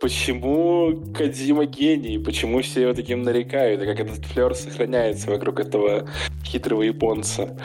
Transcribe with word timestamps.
почему 0.00 0.98
Кадзима 1.14 1.66
гений, 1.66 2.18
почему 2.18 2.62
все 2.62 2.82
его 2.82 2.94
таким 2.94 3.22
нарекают, 3.22 3.82
и 3.82 3.86
как 3.86 4.00
этот 4.00 4.24
флер 4.26 4.54
сохраняется 4.54 5.30
вокруг 5.30 5.60
этого 5.60 6.08
хитрого 6.44 6.82
японца. 6.82 7.56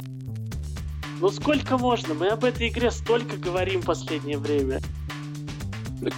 Ну 1.22 1.30
сколько 1.30 1.78
можно? 1.78 2.14
Мы 2.14 2.28
об 2.28 2.44
этой 2.44 2.68
игре 2.68 2.92
столько 2.92 3.38
говорим 3.38 3.82
в 3.82 3.86
последнее 3.86 4.38
время. 4.38 4.82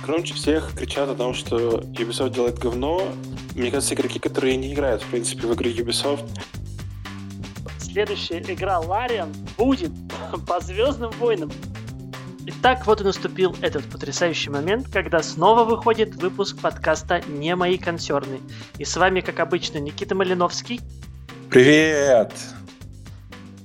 Громче 0.06 0.34
всех 0.34 0.74
кричат 0.76 1.08
о 1.10 1.16
том, 1.16 1.34
что 1.34 1.80
Ubisoft 1.80 2.34
делает 2.34 2.58
говно. 2.58 3.02
Мне 3.56 3.70
кажется, 3.70 3.94
игроки, 3.94 4.20
которые 4.20 4.58
не 4.58 4.74
играют, 4.74 5.04
в 5.04 5.10
принципе, 5.10 5.48
в 5.48 5.54
игры 5.54 5.72
Ubisoft, 5.72 6.26
следующая 7.98 8.42
игра 8.42 8.80
Лариан 8.80 9.34
будет 9.58 9.92
по 10.48 10.60
Звездным 10.60 11.10
войнам. 11.20 11.52
Итак, 12.50 12.88
вот 12.88 13.02
и 13.02 13.04
наступил 13.04 13.58
этот 13.60 13.84
потрясающий 13.90 14.50
момент, 14.50 14.88
когда 14.88 15.22
снова 15.22 15.66
выходит 15.66 16.16
выпуск 16.16 16.58
подкаста 16.62 17.22
«Не 17.28 17.58
мои 17.58 17.78
консерны». 17.78 18.40
И 18.78 18.86
с 18.86 18.96
вами, 18.96 19.20
как 19.20 19.42
обычно, 19.42 19.80
Никита 19.80 20.16
Малиновский. 20.16 20.80
Привет! 21.50 22.32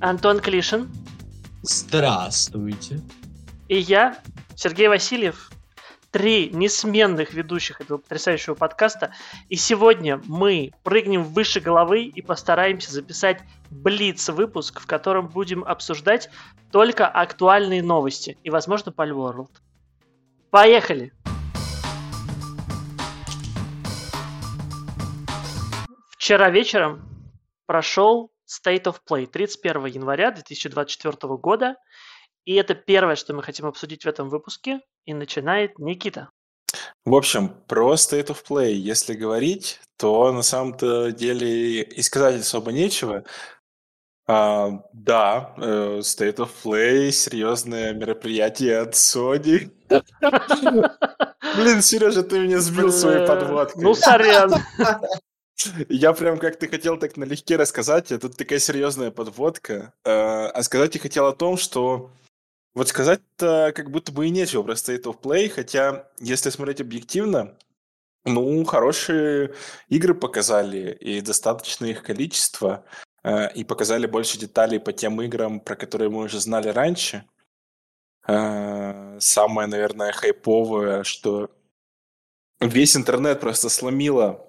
Антон 0.01 0.41
Клишин. 0.41 0.91
Здравствуйте. 1.63 3.01
И 3.69 3.79
я, 3.79 4.19
Сергей 4.57 4.89
Васильев, 4.89 5.52
три 6.13 6.51
несменных 6.51 7.33
ведущих 7.33 7.81
этого 7.81 7.99
потрясающего 7.99 8.55
подкаста. 8.55 9.13
И 9.49 9.57
сегодня 9.57 10.21
мы 10.27 10.73
прыгнем 10.85 11.25
выше 11.25 11.59
головы 11.59 12.05
и 12.05 12.23
постараемся 12.23 12.93
записать 12.93 13.41
блиц-выпуск, 13.71 14.81
в 14.81 14.87
котором 14.87 15.29
будем 15.29 15.65
обсуждать 15.65 16.29
только 16.71 17.09
актуальные 17.09 17.83
новости 17.83 18.39
и, 18.45 18.51
возможно, 18.51 18.91
Palworld. 18.91 19.51
Поехали! 20.51 21.13
Вчера 26.11 26.51
вечером 26.51 27.03
прошел 27.67 28.31
State 28.47 28.85
of 28.85 28.97
Play 29.09 29.27
31 29.27 29.87
января 29.87 30.31
2024 30.31 31.17
года, 31.37 31.77
и 32.45 32.55
это 32.55 32.75
первое, 32.75 33.17
что 33.17 33.35
мы 33.35 33.43
хотим 33.43 33.67
обсудить 33.67 34.05
в 34.05 34.09
этом 34.09 34.29
выпуске. 34.29 34.81
И 35.05 35.15
начинает 35.15 35.79
Никита. 35.79 36.31
В 37.05 37.15
общем, 37.15 37.49
про 37.67 37.95
State 37.95 38.29
of 38.29 38.39
Play, 38.49 38.73
если 38.73 39.15
говорить, 39.15 39.81
то 39.99 40.33
на 40.33 40.43
самом-то 40.43 41.11
деле 41.11 41.83
и 41.83 42.03
сказать 42.03 42.41
особо 42.41 42.73
нечего. 42.73 43.25
А, 44.27 44.83
да, 44.93 45.53
э, 45.57 45.99
State 46.01 46.37
of 46.37 46.51
Play, 46.63 47.11
серьезное 47.11 47.93
мероприятие 47.93 48.79
от 48.79 48.95
Sony. 48.95 49.71
Блин, 51.57 51.83
Сережа, 51.83 52.23
ты 52.23 52.39
меня 52.39 52.61
сбил 52.61 52.93
своей 52.93 53.27
подводкой. 53.27 53.83
Ну, 53.83 53.95
сорян. 53.95 54.53
Я 55.89 56.13
прям 56.13 56.39
как 56.39 56.57
ты 56.59 56.69
хотел 56.69 56.97
так 56.97 57.17
налегке 57.17 57.57
рассказать, 57.57 58.11
а 58.13 58.19
тут 58.19 58.37
такая 58.37 58.59
серьезная 58.59 59.11
подводка. 59.11 59.93
Э, 60.05 60.47
а 60.47 60.63
сказать 60.63 60.95
я 60.95 61.01
хотел 61.01 61.27
о 61.27 61.35
том, 61.35 61.57
что 61.57 62.11
вот 62.75 62.89
сказать-то 62.89 63.73
как 63.75 63.91
будто 63.91 64.13
бы 64.13 64.27
и 64.27 64.31
нечего 64.31 64.63
про 64.63 64.75
State 64.75 65.05
of 65.05 65.21
Play, 65.21 65.49
хотя, 65.49 66.09
если 66.19 66.51
смотреть 66.51 66.81
объективно, 66.81 67.57
ну, 68.25 68.65
хорошие 68.65 69.55
игры 69.89 70.15
показали, 70.15 70.93
и 71.01 71.21
достаточно 71.21 71.87
их 71.87 72.03
количество, 72.03 72.85
э, 73.25 73.53
и 73.55 73.65
показали 73.65 74.07
больше 74.07 74.39
деталей 74.39 74.79
по 74.79 74.93
тем 74.93 75.21
играм, 75.23 75.61
про 75.61 75.77
которые 75.77 76.09
мы 76.09 76.23
уже 76.23 76.41
знали 76.41 76.69
раньше. 76.69 77.25
Э, 78.27 79.19
самое, 79.21 79.69
наверное, 79.69 80.13
хайповое, 80.13 81.03
что 81.03 81.51
весь 82.61 82.97
интернет 82.97 83.41
просто 83.41 83.69
сломило 83.69 84.47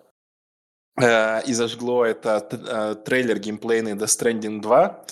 э, 1.02 1.44
и 1.46 1.54
зажгло 1.54 2.06
это 2.06 2.42
трейлер 3.06 3.40
геймплейный 3.40 3.94
Death 3.94 4.06
Stranding 4.06 4.62
2, 4.62 5.06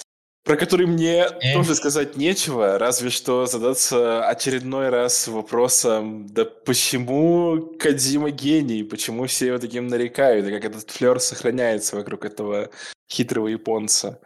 про 0.43 0.55
который 0.55 0.87
мне 0.87 1.25
Эх. 1.25 1.53
тоже 1.53 1.75
сказать 1.75 2.17
нечего, 2.17 2.79
разве 2.79 3.09
что 3.09 3.45
задаться 3.45 4.27
очередной 4.27 4.89
раз 4.89 5.27
вопросом, 5.27 6.27
да 6.27 6.45
почему 6.45 7.73
Кадзима 7.79 8.31
гений, 8.31 8.83
почему 8.83 9.27
все 9.27 9.47
его 9.47 9.59
таким 9.59 9.87
нарекают, 9.87 10.47
и 10.47 10.51
как 10.51 10.65
этот 10.65 10.89
флер 10.89 11.19
сохраняется 11.19 11.95
вокруг 11.95 12.25
этого 12.25 12.69
хитрого 13.11 13.47
японца. 13.47 14.19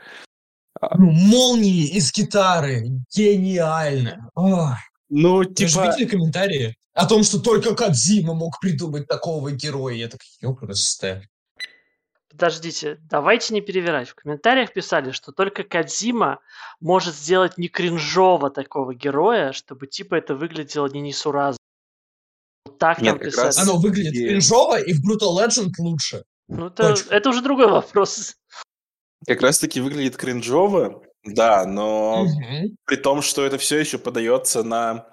А. 0.79 0.97
Ну, 0.97 1.11
молнии 1.11 1.87
из 1.87 2.13
гитары, 2.13 2.85
гениально. 3.13 4.29
Ох. 4.35 4.75
Ну, 5.09 5.43
типа... 5.43 5.79
Вы 5.79 5.87
видели 5.87 6.05
комментарии 6.05 6.75
о 6.93 7.05
том, 7.05 7.23
что 7.23 7.39
только 7.39 7.75
Кадзима 7.75 8.33
мог 8.33 8.59
придумать 8.59 9.07
такого 9.07 9.51
героя? 9.51 9.95
Я 9.95 10.07
так, 10.07 10.21
ёпрст. 10.41 11.03
Подождите, 12.35 12.99
давайте 13.09 13.53
не 13.53 13.61
перевирать. 13.61 14.09
В 14.09 14.15
комментариях 14.15 14.73
писали, 14.73 15.11
что 15.11 15.31
только 15.31 15.63
Кадзима 15.63 16.39
может 16.81 17.15
сделать 17.15 17.57
не 17.57 17.69
кринжово 17.69 18.49
такого 18.49 18.93
героя, 18.93 19.53
чтобы 19.53 19.87
типа 19.87 20.15
это 20.15 20.35
выглядело 20.35 20.87
не 20.87 20.99
несуразно. 20.99 21.59
Вот 22.65 22.77
так 22.77 23.01
Нет, 23.01 23.13
там 23.13 23.19
писали. 23.19 23.53
Оно 23.61 23.77
выглядит 23.77 24.13
и... 24.15 24.27
кринжово, 24.27 24.81
и 24.81 24.91
в 24.91 24.97
Brutal 24.97 25.37
Legend 25.37 25.71
лучше. 25.79 26.25
Ну, 26.49 26.67
это, 26.67 26.95
это 27.09 27.29
уже 27.29 27.41
другой 27.41 27.69
вопрос. 27.69 28.35
Как 29.25 29.41
раз 29.41 29.57
таки 29.57 29.79
выглядит 29.79 30.17
кринжово, 30.17 31.03
да, 31.23 31.65
но 31.65 32.23
угу. 32.23 32.75
при 32.83 32.97
том, 32.97 33.21
что 33.21 33.45
это 33.45 33.57
все 33.57 33.77
еще 33.79 33.97
подается 33.97 34.61
на 34.63 35.07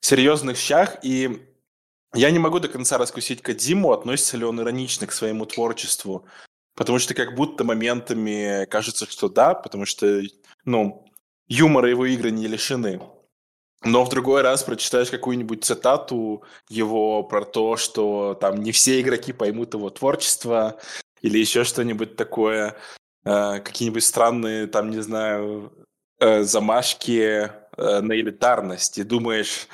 серьезных 0.00 0.56
щах, 0.56 0.98
и 1.04 1.40
я 2.14 2.30
не 2.32 2.40
могу 2.40 2.58
до 2.58 2.68
конца 2.68 2.98
раскусить 2.98 3.42
Кадзиму, 3.42 3.92
относится 3.92 4.36
ли 4.36 4.44
он 4.44 4.60
иронично 4.60 5.06
к 5.06 5.12
своему 5.12 5.46
творчеству. 5.46 6.26
Потому 6.78 7.00
что 7.00 7.12
как 7.12 7.34
будто 7.34 7.64
моментами 7.64 8.64
кажется, 8.66 9.04
что 9.10 9.28
да, 9.28 9.54
потому 9.54 9.84
что, 9.84 10.22
ну, 10.64 11.04
юмора 11.48 11.90
его 11.90 12.06
игры 12.06 12.30
не 12.30 12.46
лишены. 12.46 13.00
Но 13.82 14.04
в 14.04 14.08
другой 14.10 14.42
раз 14.42 14.62
прочитаешь 14.62 15.10
какую-нибудь 15.10 15.64
цитату 15.64 16.44
его 16.68 17.24
про 17.24 17.44
то, 17.44 17.76
что 17.76 18.38
там 18.40 18.62
не 18.62 18.70
все 18.70 19.00
игроки 19.00 19.32
поймут 19.32 19.74
его 19.74 19.90
творчество 19.90 20.78
или 21.20 21.38
еще 21.38 21.64
что-нибудь 21.64 22.14
такое, 22.14 22.76
э, 23.24 23.58
какие-нибудь 23.58 24.04
странные, 24.04 24.68
там, 24.68 24.90
не 24.90 25.02
знаю, 25.02 25.72
э, 26.20 26.44
замашки 26.44 27.50
э, 27.76 28.00
на 28.00 28.12
элитарность. 28.12 28.98
И 28.98 29.02
думаешь, 29.02 29.66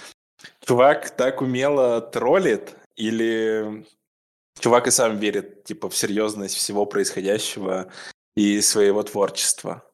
чувак 0.67 1.11
так 1.11 1.43
умело 1.43 2.01
троллит 2.01 2.77
или 2.97 3.85
чувак 4.59 4.87
и 4.87 4.91
сам 4.91 5.19
верит, 5.19 5.65
типа, 5.65 5.89
в 5.89 5.97
серьезность 5.97 6.57
всего 6.57 6.87
происходящего 6.87 7.91
и 8.37 8.61
своего 8.61 9.03
творчества. 9.03 9.85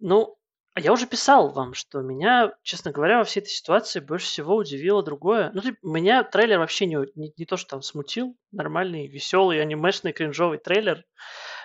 Ну, 0.00 0.36
я 0.76 0.92
уже 0.92 1.06
писал 1.06 1.50
вам, 1.50 1.72
что 1.72 2.00
меня, 2.00 2.52
честно 2.62 2.90
говоря, 2.90 3.18
во 3.18 3.24
всей 3.24 3.40
этой 3.40 3.50
ситуации 3.50 4.00
больше 4.00 4.26
всего 4.26 4.56
удивило 4.56 5.04
другое. 5.04 5.52
Ну, 5.54 5.62
меня 5.82 6.24
трейлер 6.24 6.58
вообще 6.58 6.86
не, 6.86 6.96
не, 7.14 7.32
не 7.36 7.46
то, 7.46 7.56
что 7.56 7.70
там 7.70 7.82
смутил. 7.82 8.36
Нормальный, 8.50 9.06
веселый, 9.06 9.62
анимешный, 9.62 10.12
кринжовый 10.12 10.58
трейлер. 10.58 11.04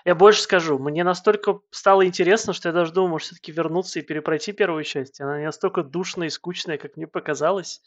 Я 0.06 0.14
больше 0.14 0.42
скажу, 0.42 0.78
мне 0.78 1.04
настолько 1.04 1.60
стало 1.72 2.06
интересно, 2.06 2.54
что 2.54 2.70
я 2.70 2.74
даже 2.74 2.94
думал, 2.94 3.10
может, 3.10 3.28
все-таки 3.28 3.52
вернуться 3.52 4.00
и 4.00 4.04
перепройти 4.04 4.52
первую 4.52 4.84
часть. 4.84 5.20
Она 5.20 5.40
не 5.40 5.46
настолько 5.46 5.82
душная 5.82 6.28
и 6.28 6.32
скучная, 6.32 6.78
как 6.78 6.96
мне 6.96 7.08
показалось 7.08 7.82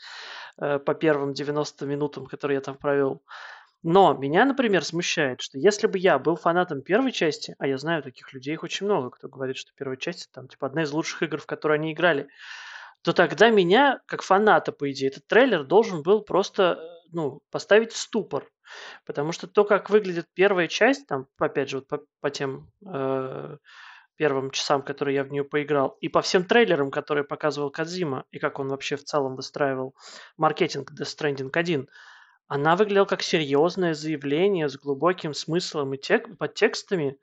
э, 0.60 0.80
по 0.80 0.92
первым 0.92 1.34
90 1.34 1.86
минутам, 1.86 2.26
которые 2.26 2.56
я 2.56 2.62
там 2.62 2.76
провел. 2.76 3.22
Но 3.82 4.14
меня, 4.14 4.44
например, 4.44 4.84
смущает, 4.84 5.40
что 5.40 5.58
если 5.58 5.88
бы 5.88 5.98
я 5.98 6.18
был 6.18 6.36
фанатом 6.36 6.82
первой 6.82 7.10
части, 7.10 7.56
а 7.58 7.66
я 7.66 7.78
знаю 7.78 8.02
таких 8.02 8.32
людей, 8.32 8.54
их 8.54 8.62
очень 8.62 8.86
много, 8.86 9.10
кто 9.10 9.28
говорит, 9.28 9.56
что 9.56 9.72
первая 9.76 9.96
часть 9.96 10.30
там 10.32 10.46
типа 10.48 10.68
одна 10.68 10.84
из 10.84 10.92
лучших 10.92 11.22
игр, 11.22 11.38
в 11.38 11.46
которые 11.46 11.76
они 11.76 11.92
играли, 11.92 12.28
то 13.02 13.12
тогда 13.12 13.50
меня, 13.50 14.00
как 14.06 14.22
фаната, 14.22 14.70
по 14.70 14.90
идее, 14.90 15.08
этот 15.08 15.26
трейлер 15.26 15.64
должен 15.64 16.02
был 16.02 16.22
просто 16.22 16.78
ну, 17.10 17.40
поставить 17.50 17.92
в 17.92 17.96
ступор. 17.96 18.48
Потому 19.04 19.32
что 19.32 19.46
то, 19.46 19.64
как 19.64 19.90
выглядит 19.90 20.26
первая 20.32 20.68
часть, 20.68 21.06
там, 21.06 21.26
опять 21.38 21.68
же, 21.68 21.78
вот 21.78 21.88
по, 21.88 22.00
по 22.20 22.30
тем 22.30 22.70
э, 22.86 23.56
первым 24.16 24.50
часам, 24.50 24.82
которые 24.82 25.16
я 25.16 25.24
в 25.24 25.30
нее 25.30 25.44
поиграл, 25.44 25.96
и 26.00 26.08
по 26.08 26.22
всем 26.22 26.44
трейлерам, 26.44 26.90
которые 26.90 27.24
показывал 27.24 27.70
Кадзима, 27.70 28.24
и 28.30 28.38
как 28.38 28.58
он 28.60 28.68
вообще 28.68 28.96
в 28.96 29.04
целом 29.04 29.36
выстраивал 29.36 29.94
маркетинг 30.36 30.92
Death 30.92 31.16
Stranding 31.18 31.50
1, 31.52 31.88
она 32.52 32.76
выглядела 32.76 33.06
как 33.06 33.22
серьезное 33.22 33.94
заявление 33.94 34.68
с 34.68 34.76
глубоким 34.76 35.32
смыслом 35.32 35.94
и 35.94 35.96
тек- 35.96 36.36
подтекстами. 36.36 37.16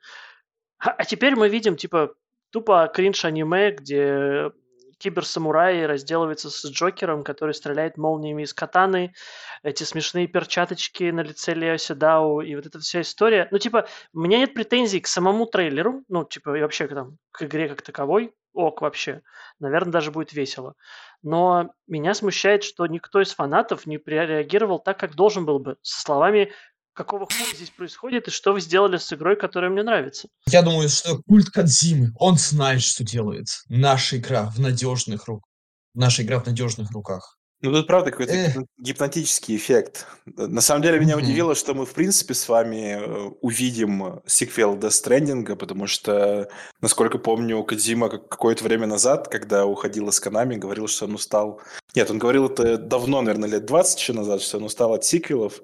А, 0.80 0.90
а 0.90 1.04
теперь 1.04 1.36
мы 1.36 1.48
видим, 1.48 1.76
типа, 1.76 2.14
тупо 2.50 2.90
кринж-аниме, 2.92 3.70
где 3.70 4.50
киберсамурай 4.98 5.86
разделывается 5.86 6.50
с 6.50 6.66
Джокером, 6.66 7.22
который 7.22 7.54
стреляет 7.54 7.96
молниями 7.96 8.42
из 8.42 8.52
катаны, 8.52 9.14
эти 9.62 9.84
смешные 9.84 10.26
перчаточки 10.26 11.04
на 11.10 11.20
лице 11.20 11.54
Лео 11.54 11.76
Седау, 11.76 12.40
и 12.40 12.56
вот 12.56 12.66
эта 12.66 12.80
вся 12.80 13.02
история. 13.02 13.46
Ну, 13.52 13.58
типа, 13.58 13.86
у 14.12 14.18
меня 14.18 14.38
нет 14.38 14.52
претензий 14.52 15.00
к 15.00 15.06
самому 15.06 15.46
трейлеру, 15.46 16.02
ну, 16.08 16.24
типа, 16.24 16.58
и 16.58 16.60
вообще 16.60 16.88
там, 16.88 17.18
к 17.30 17.44
игре 17.44 17.68
как 17.68 17.82
таковой, 17.82 18.34
ок 18.52 18.82
вообще. 18.82 19.22
Наверное, 19.60 19.92
даже 19.92 20.10
будет 20.10 20.32
весело. 20.32 20.74
Но 21.22 21.70
меня 21.86 22.14
смущает, 22.14 22.64
что 22.64 22.86
никто 22.86 23.20
из 23.20 23.34
фанатов 23.34 23.86
не 23.86 23.98
реагировал 24.04 24.78
так, 24.78 24.98
как 24.98 25.14
должен 25.14 25.44
был 25.44 25.58
бы, 25.58 25.76
со 25.82 26.00
словами 26.00 26.52
какого 26.92 27.26
хуя 27.26 27.54
здесь 27.54 27.70
происходит 27.70 28.28
и 28.28 28.30
что 28.30 28.52
вы 28.52 28.60
сделали 28.60 28.96
с 28.96 29.12
игрой, 29.12 29.36
которая 29.36 29.70
мне 29.70 29.82
нравится. 29.82 30.28
Я 30.46 30.62
думаю, 30.62 30.88
что 30.88 31.22
культ 31.22 31.50
Кадзимы, 31.50 32.12
он 32.16 32.36
знает, 32.36 32.82
что 32.82 33.04
делает. 33.04 33.46
Наша 33.68 34.16
игра 34.18 34.50
в 34.50 34.58
надежных 34.58 35.26
руках. 35.26 35.48
Наша 35.94 36.22
игра 36.22 36.38
в 36.38 36.46
надежных 36.46 36.90
руках. 36.92 37.38
Ну, 37.62 37.72
тут 37.72 37.86
правда 37.86 38.10
какой-то 38.10 38.32
Эх. 38.32 38.56
гипнотический 38.78 39.56
эффект. 39.56 40.06
На 40.24 40.62
самом 40.62 40.82
деле 40.82 40.98
меня 40.98 41.18
удивило, 41.18 41.54
что 41.54 41.74
мы, 41.74 41.84
в 41.84 41.92
принципе, 41.92 42.32
с 42.32 42.48
вами 42.48 42.96
э, 42.98 43.30
увидим 43.42 44.22
сиквел 44.26 44.76
Death 44.76 44.88
Stranding, 44.88 45.56
потому 45.56 45.86
что, 45.86 46.48
насколько 46.80 47.18
помню, 47.18 47.62
Кадзима 47.62 48.08
какое-то 48.08 48.64
время 48.64 48.86
назад, 48.86 49.28
когда 49.28 49.66
уходил 49.66 50.08
из 50.08 50.18
Канами, 50.20 50.56
говорил, 50.56 50.88
что 50.88 51.04
он 51.04 51.14
устал... 51.14 51.60
Нет, 51.94 52.10
он 52.10 52.18
говорил 52.18 52.46
это 52.46 52.78
давно, 52.78 53.20
наверное, 53.20 53.50
лет 53.50 53.66
20 53.66 54.00
еще 54.00 54.12
назад, 54.14 54.40
что 54.40 54.56
он 54.56 54.64
устал 54.64 54.94
от 54.94 55.04
сиквелов. 55.04 55.60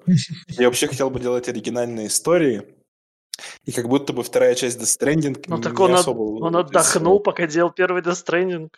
Я 0.47 0.67
вообще 0.67 0.87
хотел 0.87 1.09
бы 1.09 1.19
делать 1.19 1.49
оригинальные 1.49 2.07
истории. 2.07 2.63
И 3.65 3.71
как 3.71 3.87
будто 3.87 4.13
бы 4.13 4.23
вторая 4.23 4.55
часть 4.55 4.79
Death 4.79 4.99
Stranding 4.99 5.43
Ну 5.47 5.59
так 5.59 5.79
он, 5.79 5.93
особо... 5.93 6.43
он 6.43 6.55
отдохнул, 6.55 7.19
пока 7.19 7.47
делал 7.47 7.71
первый 7.71 8.01
Death 8.01 8.25
Stranding. 8.25 8.69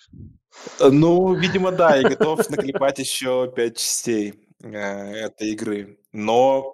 Ну, 0.80 1.34
видимо, 1.34 1.72
да, 1.72 2.00
и 2.00 2.04
готов 2.04 2.50
наклепать 2.50 3.00
еще 3.00 3.52
пять 3.56 3.78
частей 3.78 4.34
э, 4.62 4.70
этой 4.70 5.52
игры. 5.52 6.00
Но 6.12 6.74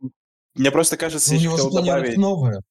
мне 0.56 0.72
просто 0.72 0.98
кажется, 0.98 1.34
ну, 1.34 1.40
я 1.40 1.50
хотел 1.50 1.70
добавить... 1.70 2.18
новое. 2.18 2.62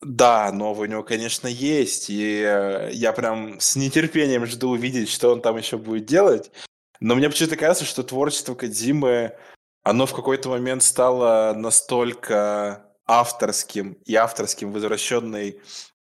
Да, 0.00 0.52
новое 0.52 0.88
у 0.88 0.90
него, 0.90 1.02
конечно, 1.02 1.48
есть. 1.48 2.10
И 2.10 2.42
э, 2.44 2.90
я 2.92 3.12
прям 3.12 3.58
с 3.60 3.76
нетерпением 3.76 4.46
жду 4.46 4.70
увидеть, 4.70 5.08
что 5.08 5.32
он 5.32 5.40
там 5.40 5.56
еще 5.56 5.76
будет 5.78 6.06
делать. 6.06 6.50
Но 7.00 7.14
мне 7.14 7.28
почему-то 7.28 7.56
кажется, 7.56 7.84
что 7.84 8.02
творчество 8.02 8.54
Кадзимы, 8.54 9.36
оно 9.82 10.06
в 10.06 10.14
какой-то 10.14 10.48
момент 10.50 10.82
стало 10.82 11.52
настолько 11.54 12.87
авторским 13.08 13.94
и 14.04 14.14
авторским 14.14 14.70
возвращенной 14.70 15.60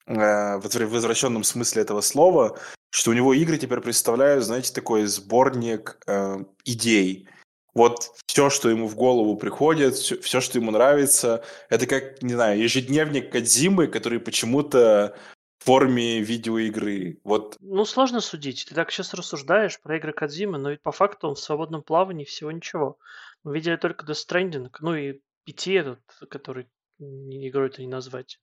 э, 0.06 0.56
в 0.56 0.86
возвращенном 0.88 1.44
смысле 1.44 1.82
этого 1.82 2.00
слова, 2.00 2.58
что 2.90 3.10
у 3.10 3.14
него 3.14 3.34
игры 3.34 3.58
теперь 3.58 3.80
представляют, 3.80 4.44
знаете, 4.44 4.72
такой 4.72 5.04
сборник 5.04 5.98
э, 6.06 6.38
идей. 6.64 7.28
Вот 7.74 8.12
все, 8.26 8.50
что 8.50 8.70
ему 8.70 8.86
в 8.86 8.94
голову 8.94 9.36
приходит, 9.36 9.96
все, 9.96 10.20
все, 10.20 10.40
что 10.40 10.58
ему 10.58 10.70
нравится, 10.70 11.44
это 11.68 11.86
как, 11.86 12.22
не 12.22 12.32
знаю, 12.32 12.58
ежедневник 12.58 13.32
Кадзимы, 13.32 13.88
который 13.88 14.20
почему-то 14.20 15.16
в 15.58 15.64
форме 15.64 16.20
видеоигры. 16.20 17.18
Вот. 17.24 17.56
Ну, 17.60 17.84
сложно 17.84 18.20
судить. 18.20 18.66
Ты 18.68 18.74
так 18.74 18.92
сейчас 18.92 19.12
рассуждаешь 19.12 19.80
про 19.80 19.96
игры 19.96 20.12
Кадзимы, 20.12 20.58
но 20.58 20.70
ведь 20.70 20.82
по 20.82 20.92
факту 20.92 21.28
он 21.28 21.34
в 21.34 21.40
свободном 21.40 21.82
плавании 21.82 22.24
всего 22.24 22.52
ничего. 22.52 22.96
Мы 23.42 23.54
видели 23.54 23.76
только 23.76 24.06
Death 24.06 24.24
Stranding, 24.28 24.68
ну 24.80 24.94
и 24.94 25.20
PT 25.48 25.80
этот, 25.80 26.00
который 26.30 26.68
игрой 26.98 27.68
это 27.68 27.82
не 27.82 27.88
назвать. 27.88 28.38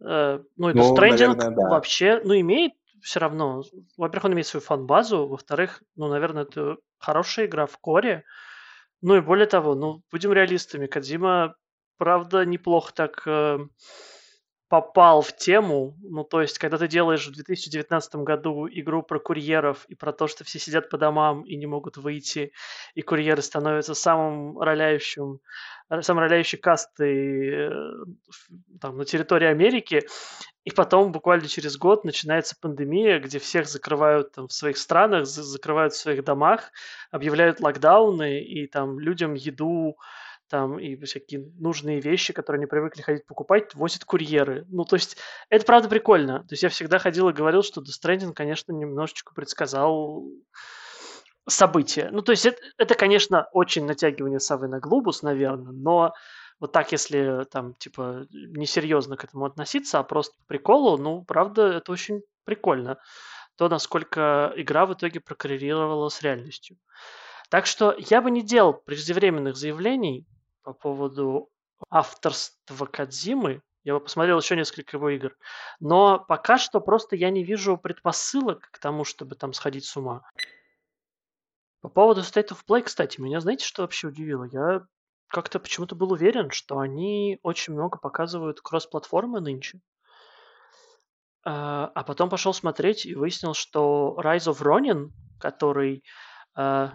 Э, 0.00 0.40
ну, 0.56 0.70
и 0.70 0.74
ну, 0.74 0.94
Stranding 0.94 1.34
наверное, 1.34 1.50
да. 1.50 1.68
вообще, 1.68 2.20
ну, 2.24 2.38
имеет 2.38 2.72
все 3.02 3.20
равно, 3.20 3.62
во-первых, 3.96 4.26
он 4.26 4.32
имеет 4.34 4.46
свою 4.46 4.62
фан-базу, 4.62 5.26
во-вторых, 5.26 5.82
ну, 5.96 6.08
наверное, 6.08 6.44
это 6.44 6.76
хорошая 6.98 7.46
игра 7.46 7.66
в 7.66 7.76
коре. 7.78 8.24
Ну 9.00 9.16
и 9.16 9.20
более 9.20 9.46
того, 9.46 9.74
ну, 9.74 10.02
будем 10.12 10.32
реалистами, 10.32 10.86
Кадима, 10.86 11.56
правда, 11.98 12.44
неплохо 12.44 12.92
так 12.94 13.22
э, 13.26 13.58
попал 14.72 15.20
в 15.20 15.36
тему. 15.36 15.94
Ну, 16.00 16.24
то 16.24 16.40
есть, 16.40 16.58
когда 16.58 16.78
ты 16.78 16.88
делаешь 16.88 17.26
в 17.26 17.32
2019 17.34 18.14
году 18.14 18.66
игру 18.66 19.02
про 19.02 19.18
курьеров 19.18 19.84
и 19.88 19.94
про 19.94 20.14
то, 20.14 20.26
что 20.28 20.44
все 20.44 20.58
сидят 20.58 20.88
по 20.88 20.96
домам 20.96 21.42
и 21.42 21.56
не 21.56 21.66
могут 21.66 21.98
выйти, 21.98 22.52
и 22.94 23.02
курьеры 23.02 23.42
становятся 23.42 23.92
самым 23.92 24.58
роляющим, 24.58 25.40
э, 25.90 26.00
самой 26.00 26.24
роляющей 26.24 26.56
кастой 26.56 27.50
э, 27.50 27.70
там, 28.80 28.96
на 28.96 29.04
территории 29.04 29.48
Америки, 29.48 30.06
и 30.64 30.70
потом 30.70 31.12
буквально 31.12 31.48
через 31.48 31.76
год 31.76 32.06
начинается 32.06 32.56
пандемия, 32.58 33.18
где 33.18 33.38
всех 33.38 33.68
закрывают 33.68 34.32
там, 34.32 34.48
в 34.48 34.54
своих 34.54 34.78
странах, 34.78 35.26
закрывают 35.26 35.92
в 35.92 35.98
своих 35.98 36.24
домах, 36.24 36.70
объявляют 37.10 37.60
локдауны, 37.60 38.42
и 38.42 38.66
там 38.68 38.98
людям 38.98 39.34
еду, 39.34 39.98
там 40.52 40.78
и 40.78 41.02
всякие 41.06 41.50
нужные 41.58 41.98
вещи, 42.02 42.34
которые 42.34 42.58
они 42.58 42.66
привыкли 42.66 43.00
ходить 43.00 43.26
покупать, 43.26 43.74
возят 43.74 44.04
курьеры. 44.04 44.66
Ну, 44.68 44.84
то 44.84 44.96
есть, 44.96 45.16
это 45.48 45.64
правда 45.64 45.88
прикольно. 45.88 46.40
То 46.40 46.52
есть, 46.52 46.62
я 46.62 46.68
всегда 46.68 46.98
ходил 46.98 47.30
и 47.30 47.32
говорил, 47.32 47.62
что 47.62 47.80
Death 47.80 47.98
Stranding, 48.04 48.34
конечно, 48.34 48.70
немножечко 48.72 49.32
предсказал 49.32 50.22
события. 51.48 52.10
Ну, 52.12 52.20
то 52.20 52.32
есть, 52.32 52.44
это, 52.44 52.58
это 52.76 52.94
конечно, 52.94 53.48
очень 53.52 53.86
натягивание 53.86 54.40
совы 54.40 54.68
на 54.68 54.78
глобус, 54.78 55.22
наверное, 55.22 55.72
но 55.72 56.12
вот 56.60 56.72
так, 56.72 56.92
если 56.92 57.46
там, 57.50 57.72
типа, 57.72 58.26
несерьезно 58.30 59.16
к 59.16 59.24
этому 59.24 59.46
относиться, 59.46 60.00
а 60.00 60.02
просто 60.02 60.34
по 60.36 60.44
приколу, 60.48 60.98
ну, 60.98 61.24
правда, 61.24 61.62
это 61.78 61.92
очень 61.92 62.20
прикольно. 62.44 62.98
То, 63.56 63.70
насколько 63.70 64.52
игра 64.56 64.84
в 64.84 64.92
итоге 64.92 65.20
прокоррелировала 65.20 66.10
с 66.10 66.20
реальностью. 66.20 66.76
Так 67.48 67.64
что 67.64 67.94
я 67.98 68.20
бы 68.20 68.30
не 68.30 68.42
делал 68.42 68.74
преждевременных 68.74 69.56
заявлений, 69.56 70.26
по 70.62 70.72
поводу 70.72 71.50
авторства 71.90 72.86
Кадзимы. 72.86 73.62
Я 73.84 73.94
бы 73.94 74.00
посмотрел 74.00 74.38
еще 74.38 74.56
несколько 74.56 74.96
его 74.96 75.10
игр. 75.10 75.36
Но 75.80 76.24
пока 76.28 76.58
что 76.58 76.80
просто 76.80 77.16
я 77.16 77.30
не 77.30 77.44
вижу 77.44 77.76
предпосылок 77.76 78.70
к 78.70 78.78
тому, 78.78 79.04
чтобы 79.04 79.34
там 79.34 79.52
сходить 79.52 79.84
с 79.84 79.96
ума. 79.96 80.22
По 81.80 81.88
поводу 81.88 82.20
State 82.20 82.50
of 82.50 82.58
Play, 82.66 82.82
кстати, 82.82 83.20
меня 83.20 83.40
знаете, 83.40 83.64
что 83.64 83.82
вообще 83.82 84.08
удивило? 84.08 84.44
Я 84.44 84.86
как-то 85.26 85.58
почему-то 85.58 85.96
был 85.96 86.12
уверен, 86.12 86.50
что 86.50 86.78
они 86.78 87.40
очень 87.42 87.72
много 87.72 87.98
показывают 87.98 88.60
кросс-платформы 88.60 89.40
нынче. 89.40 89.80
А, 91.44 91.90
а 91.92 92.04
потом 92.04 92.30
пошел 92.30 92.54
смотреть 92.54 93.04
и 93.04 93.16
выяснил, 93.16 93.54
что 93.54 94.16
Rise 94.22 94.52
of 94.52 94.60
Ronin, 94.60 95.10
который 95.40 96.04
а, 96.54 96.92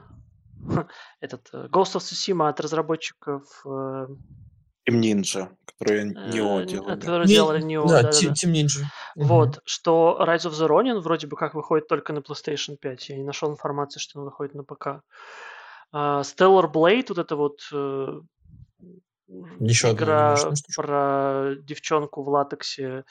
этот 1.21 1.49
э, 1.53 1.67
Ghost 1.67 1.95
of 1.95 2.01
Tsushima 2.01 2.49
от 2.49 2.59
разработчиков 2.59 3.43
э, 3.65 4.07
Team 4.87 5.01
Ninja, 5.01 5.49
которые 5.65 6.13
Neo 6.13 6.61
э, 6.61 6.65
делали. 6.65 6.95
Которые 6.95 7.27
делали 7.27 7.63
Neo, 7.63 7.87
да, 7.87 8.03
да, 8.03 8.09
Team, 8.09 8.33
Team 8.33 8.53
Ninja. 8.53 8.83
Вот, 9.15 9.59
что 9.65 10.17
Rise 10.21 10.49
of 10.49 10.51
the 10.51 10.67
Ronin 10.67 10.99
вроде 10.99 11.27
бы 11.27 11.35
как 11.35 11.53
выходит 11.53 11.87
только 11.87 12.13
на 12.13 12.19
PlayStation 12.19 12.77
5. 12.77 13.09
Я 13.09 13.17
не 13.17 13.23
нашел 13.23 13.51
информации, 13.51 13.99
что 13.99 14.19
он 14.19 14.25
выходит 14.25 14.55
на 14.55 14.63
ПК. 14.63 15.01
Uh, 15.93 16.21
Stellar 16.21 16.71
Blade, 16.71 17.05
вот 17.09 17.17
это 17.17 17.35
вот 17.37 17.59
uh, 17.73 18.21
Еще 19.59 19.91
игра 19.91 20.35
про 20.75 21.55
девчонку 21.61 22.23
в 22.23 22.29
латексе, 22.29 23.05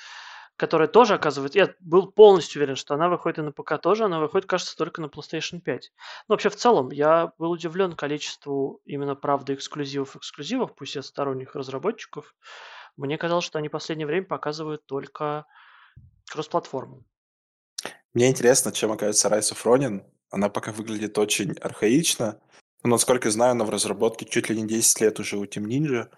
которая 0.56 0.88
тоже 0.88 1.14
оказывается... 1.14 1.58
Я 1.58 1.74
был 1.80 2.10
полностью 2.10 2.60
уверен, 2.60 2.76
что 2.76 2.94
она 2.94 3.08
выходит 3.08 3.38
и 3.38 3.42
на 3.42 3.52
ПК 3.52 3.78
тоже, 3.80 4.04
она 4.04 4.20
выходит, 4.20 4.48
кажется, 4.48 4.76
только 4.76 5.00
на 5.00 5.06
PlayStation 5.06 5.60
5. 5.60 5.92
Но 6.28 6.32
вообще, 6.32 6.48
в 6.48 6.56
целом, 6.56 6.90
я 6.90 7.32
был 7.38 7.50
удивлен 7.50 7.92
количеству 7.92 8.80
именно, 8.84 9.14
правда, 9.14 9.54
эксклюзивов-эксклюзивов, 9.54 10.74
пусть 10.74 10.96
и 10.96 10.98
от 10.98 11.04
сторонних 11.04 11.54
разработчиков. 11.54 12.34
Мне 12.96 13.18
казалось, 13.18 13.44
что 13.44 13.58
они 13.58 13.68
в 13.68 13.72
последнее 13.72 14.06
время 14.06 14.26
показывают 14.26 14.86
только 14.86 15.44
кросс-платформу. 16.30 17.04
Мне 18.14 18.30
интересно, 18.30 18.72
чем 18.72 18.92
окажется 18.92 19.28
Rise 19.28 19.52
of 19.52 19.62
Ronin. 19.64 20.04
Она 20.30 20.48
пока 20.48 20.72
выглядит 20.72 21.18
очень 21.18 21.52
архаично. 21.58 22.40
Но, 22.82 22.90
насколько 22.90 23.30
знаю, 23.30 23.52
она 23.52 23.64
в 23.64 23.70
разработке 23.70 24.24
чуть 24.24 24.48
ли 24.48 24.60
не 24.60 24.66
10 24.66 25.00
лет 25.02 25.20
уже 25.20 25.36
у 25.36 25.44
Team 25.44 25.66
Ninja. 25.66 26.08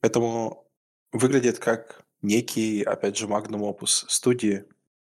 Поэтому 0.00 0.70
выглядит 1.10 1.58
как 1.58 2.01
некий, 2.22 2.82
опять 2.82 3.16
же, 3.16 3.26
Magnum 3.26 3.60
Opus 3.70 4.04
студии. 4.08 4.64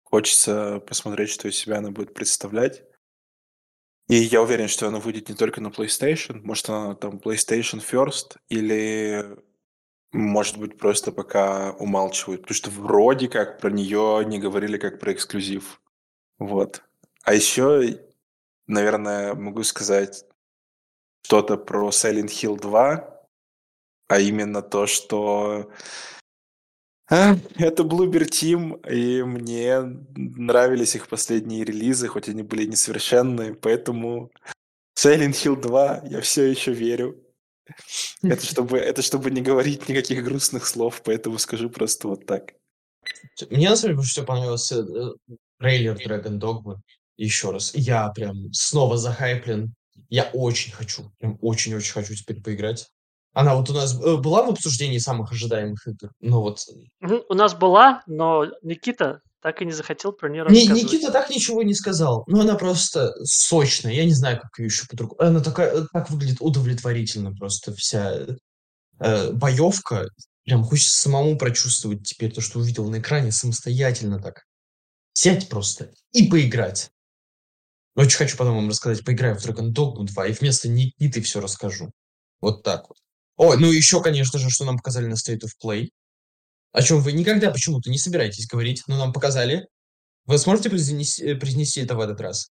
Хочется 0.03 0.81
посмотреть, 0.81 1.31
что 1.31 1.49
из 1.49 1.57
себя 1.57 1.79
она 1.79 1.91
будет 1.91 2.15
представлять. 2.15 2.85
И 4.09 4.17
я 4.17 4.41
уверен, 4.41 4.69
что 4.69 4.89
она 4.89 5.01
выйдет 5.01 5.29
не 5.29 5.35
только 5.35 5.61
на 5.61 5.69
PlayStation. 5.69 6.41
Может, 6.43 6.71
она 6.71 6.95
там 6.95 7.19
PlayStation 7.19 7.81
First 7.85 8.37
или, 8.49 9.37
может 10.13 10.57
быть, 10.57 10.79
просто 10.79 11.13
пока 11.13 11.73
умалчивают. 11.73 12.43
Потому 12.43 12.57
что 12.57 12.71
вроде 12.71 13.29
как 13.29 13.61
про 13.61 13.71
нее 13.71 14.25
не 14.25 14.39
говорили 14.39 14.79
как 14.79 14.99
про 14.99 15.13
эксклюзив. 15.13 15.83
Вот. 16.39 16.83
А 17.25 17.35
еще, 17.35 18.01
наверное, 18.67 19.35
могу 19.35 19.63
сказать 19.63 20.25
что-то 21.23 21.59
про 21.59 21.91
Silent 21.91 22.29
Hill 22.29 22.59
2, 22.59 23.23
а 24.09 24.21
именно 24.21 24.63
то, 24.63 24.87
что 24.87 25.71
это 27.57 27.83
Bloober 27.85 28.29
Team, 28.29 28.87
и 28.91 29.23
мне 29.23 29.81
нравились 30.15 30.95
их 30.95 31.09
последние 31.09 31.65
релизы, 31.65 32.07
хоть 32.09 32.29
они 32.29 32.43
были 32.43 32.67
несовершенные, 32.67 33.55
поэтому 33.55 34.31
Silent 34.99 35.33
Hill 35.33 35.61
2 35.61 36.03
я 36.11 36.21
все 36.21 36.45
еще 36.45 36.73
верю. 36.73 37.25
Это 38.23 38.45
чтобы, 38.45 38.79
это 38.79 39.03
чтобы 39.03 39.31
не 39.31 39.41
говорить 39.41 39.89
никаких 39.89 40.23
грустных 40.25 40.67
слов, 40.67 41.03
поэтому 41.05 41.39
скажу 41.39 41.71
просто 41.71 42.09
вот 42.09 42.27
так. 42.27 42.53
Мне 43.51 43.71
на 43.71 43.77
самом 43.77 43.91
деле 43.91 43.95
больше 43.97 44.11
всего 44.11 44.27
понравился 44.27 44.81
э, 44.81 45.35
трейлер 45.59 45.97
Dragon 45.97 46.39
Dogma. 46.39 46.77
еще 47.17 47.51
раз. 47.51 47.75
Я 47.75 48.09
прям 48.11 48.53
снова 48.53 48.99
захайплен. 48.99 49.75
Я 50.11 50.25
очень 50.33 50.73
хочу, 50.73 51.11
прям 51.19 51.39
очень-очень 51.41 51.93
хочу 51.93 52.15
теперь 52.15 52.43
поиграть. 52.43 52.89
Она 53.33 53.55
вот 53.55 53.71
у 53.71 53.73
нас 53.73 53.95
э, 53.95 54.17
была 54.17 54.43
в 54.43 54.51
обсуждении 54.51 54.99
самых 54.99 55.33
ожидаемых 55.33 55.87
игр, 55.87 56.11
но 56.21 56.41
вот... 56.41 56.59
Мгм, 57.01 57.23
У 57.29 57.35
нас 57.35 57.55
была, 57.55 58.03
но 58.07 58.47
Никита 58.63 59.21
так 59.41 59.63
и 59.63 59.65
не 59.65 59.73
захотел 59.73 60.13
про 60.13 60.29
нее 60.29 60.43
Не, 60.49 60.61
рассказывать. 60.61 60.83
Никита 60.83 61.13
так 61.13 61.31
ничего 61.31 61.63
не 61.63 61.75
сказал, 61.75 62.25
но 62.27 62.41
она 62.41 62.57
просто 62.57 63.13
сочная. 63.25 63.93
Я 63.93 64.05
не 64.05 64.15
знаю, 64.15 64.41
как 64.41 64.59
ее 64.59 64.67
еще 64.67 64.87
по-другому. 64.89 65.21
Она 65.23 65.41
такая, 65.41 65.73
э, 65.73 65.87
так 65.93 66.11
выглядит 66.11 66.39
удовлетворительно 66.41 67.33
просто 67.33 67.73
вся 67.75 68.27
э, 68.99 69.33
боевка. 69.33 70.09
Прям 70.45 70.65
хочется 70.65 71.01
самому 71.01 71.37
прочувствовать 71.37 72.05
теперь 72.05 72.33
то, 72.33 72.41
что 72.41 72.59
увидел 72.59 72.89
на 72.89 72.99
экране 72.99 73.31
самостоятельно 73.31 74.21
так. 74.21 74.43
Сядь 75.13 75.49
просто 75.49 75.93
и 76.13 76.29
поиграть. 76.29 76.91
Очень 77.95 78.19
хочу 78.19 78.37
потом 78.37 78.57
вам 78.57 78.69
рассказать, 78.69 79.05
поиграю 79.05 79.37
в 79.37 79.45
Dragon 79.45 79.73
Dogma 79.73 80.05
2 80.05 80.27
и 80.29 80.33
вместо 80.33 80.69
Никиты 80.69 81.21
все 81.21 81.41
расскажу. 81.41 81.91
Вот 82.41 82.63
так 82.63 82.89
вот. 82.89 82.99
Ой, 83.39 83.57
ну 83.57 83.71
еще, 83.71 84.03
конечно 84.03 84.39
же, 84.39 84.51
что 84.51 84.65
нам 84.65 84.77
показали 84.77 85.07
на 85.07 85.15
State 85.15 85.43
of 85.45 85.53
Play. 85.65 85.91
О 86.73 86.83
чем 86.83 87.01
вы 87.01 87.13
никогда 87.13 87.53
почему-то 87.53 87.89
не 87.89 87.97
собираетесь 87.97 88.49
говорить, 88.49 88.83
но 88.89 88.99
нам 88.99 89.13
показали. 89.13 89.69
Вы 90.27 90.39
сможете 90.39 90.71
произнести, 90.71 91.25
э, 91.25 91.37
произнести 91.37 91.81
это 91.81 91.95
в 91.95 92.01
этот 92.01 92.21
раз? 92.21 92.51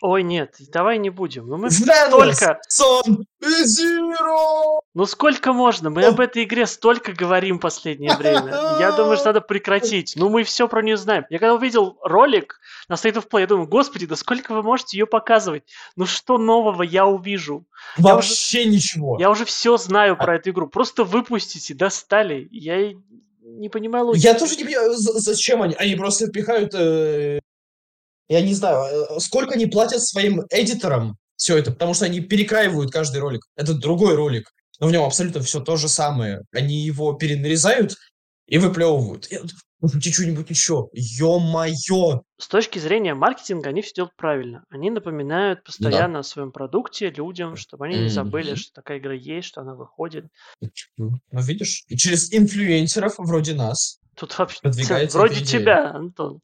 Ой, 0.00 0.22
нет, 0.22 0.54
давай 0.72 0.96
не 0.98 1.10
будем. 1.10 1.48
Ну 1.48 1.56
мы 1.56 1.70
Здрасте! 1.70 2.06
столько, 2.08 2.60
Сон 2.68 3.26
Zero! 3.42 4.80
ну 4.94 5.06
сколько 5.06 5.52
можно? 5.52 5.90
Мы 5.90 6.04
об 6.04 6.20
этой 6.20 6.44
игре 6.44 6.66
столько 6.66 7.12
говорим 7.12 7.58
в 7.58 7.60
последнее 7.60 8.16
время. 8.16 8.76
Я 8.78 8.92
думаю, 8.96 9.16
что 9.16 9.26
надо 9.26 9.40
прекратить. 9.40 10.12
Ну 10.16 10.28
мы 10.28 10.44
все 10.44 10.68
про 10.68 10.82
нее 10.82 10.96
знаем. 10.96 11.24
Я 11.30 11.38
когда 11.40 11.54
увидел 11.54 11.98
ролик 12.02 12.60
на 12.88 12.94
State 12.94 13.14
of 13.14 13.28
Play, 13.28 13.40
я 13.40 13.46
думаю, 13.48 13.66
господи, 13.66 14.06
да 14.06 14.14
сколько 14.14 14.54
вы 14.54 14.62
можете 14.62 14.96
ее 14.98 15.06
показывать? 15.06 15.64
Ну 15.96 16.06
что 16.06 16.38
нового 16.38 16.82
я 16.84 17.04
увижу? 17.06 17.66
Я 17.96 18.14
Вообще 18.14 18.66
ничего. 18.66 19.16
Я 19.18 19.30
уже 19.30 19.44
все 19.44 19.76
знаю 19.78 20.12
А 20.12 20.16
про 20.24 20.36
эту 20.36 20.50
игру. 20.50 20.68
Просто 20.68 21.02
выпустите, 21.02 21.74
достали. 21.74 22.46
Я 22.52 22.92
не 23.42 23.68
понимаю 23.68 24.06
логики. 24.06 24.24
Я 24.24 24.34
тоже 24.34 24.56
не 24.56 24.64
понимаю, 24.64 24.94
за- 24.94 25.18
зачем 25.18 25.62
они. 25.62 25.74
Они 25.74 25.96
просто 25.96 26.28
пихают... 26.30 26.72
э, 26.74 27.40
я 28.28 28.42
не 28.42 28.54
знаю, 28.54 28.84
э, 28.84 29.20
сколько 29.20 29.54
они 29.54 29.66
платят 29.66 30.02
своим 30.02 30.42
эдиторам 30.50 31.16
все 31.36 31.56
это, 31.56 31.72
потому 31.72 31.94
что 31.94 32.04
они 32.04 32.20
перекраивают 32.20 32.90
каждый 32.90 33.18
ролик. 33.18 33.42
Это 33.56 33.74
другой 33.74 34.16
ролик, 34.16 34.52
но 34.80 34.88
в 34.88 34.92
нем 34.92 35.04
абсолютно 35.04 35.40
все 35.40 35.60
то 35.60 35.76
же 35.76 35.88
самое. 35.88 36.42
Они 36.52 36.76
его 36.80 37.12
перенарезают 37.14 37.94
и 38.46 38.58
выплевывают. 38.58 39.28
Можете 39.80 40.10
что-нибудь 40.10 40.50
еще. 40.50 40.88
Ё-моё! 40.92 42.22
С 42.36 42.48
точки 42.48 42.80
зрения 42.80 43.14
маркетинга 43.14 43.68
они 43.68 43.80
все 43.82 43.94
делают 43.94 44.16
правильно. 44.16 44.64
Они 44.70 44.90
напоминают 44.90 45.62
постоянно 45.62 46.20
о 46.20 46.24
своем 46.24 46.50
продукте 46.50 47.10
людям, 47.10 47.54
чтобы 47.54 47.86
они 47.86 47.98
не 48.00 48.08
забыли, 48.08 48.56
что 48.56 48.72
такая 48.72 48.98
игра 48.98 49.14
есть, 49.14 49.46
что 49.46 49.60
она 49.60 49.76
выходит. 49.76 50.26
Ну, 50.96 51.12
видишь, 51.30 51.84
и 51.86 51.96
через 51.96 52.32
инфлюенсеров 52.32 53.14
вроде 53.18 53.54
нас 53.54 54.00
Тут 54.16 54.36
вообще 54.36 54.58
вроде 55.12 55.34
идея. 55.34 55.60
тебя, 55.60 55.90
Антон. 55.94 56.40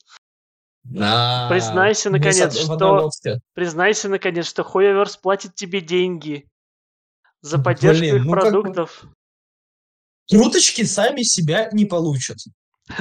На- 0.84 1.48
Признайся, 1.50 2.10
наконец, 2.10 2.56
что-. 2.56 3.10
Признайся, 3.54 4.08
наконец, 4.08 4.46
что 4.46 4.62
Хуеверс 4.62 5.16
платит 5.16 5.54
тебе 5.54 5.80
деньги 5.80 6.46
за 7.40 7.56
Блин, 7.56 7.64
поддержку 7.64 8.04
их 8.04 8.24
ну 8.24 8.32
как 8.32 8.40
продуктов. 8.42 9.04
Труточки 10.26 10.84
сами 10.84 11.22
себя 11.22 11.68
не 11.72 11.84
получат. 11.86 12.38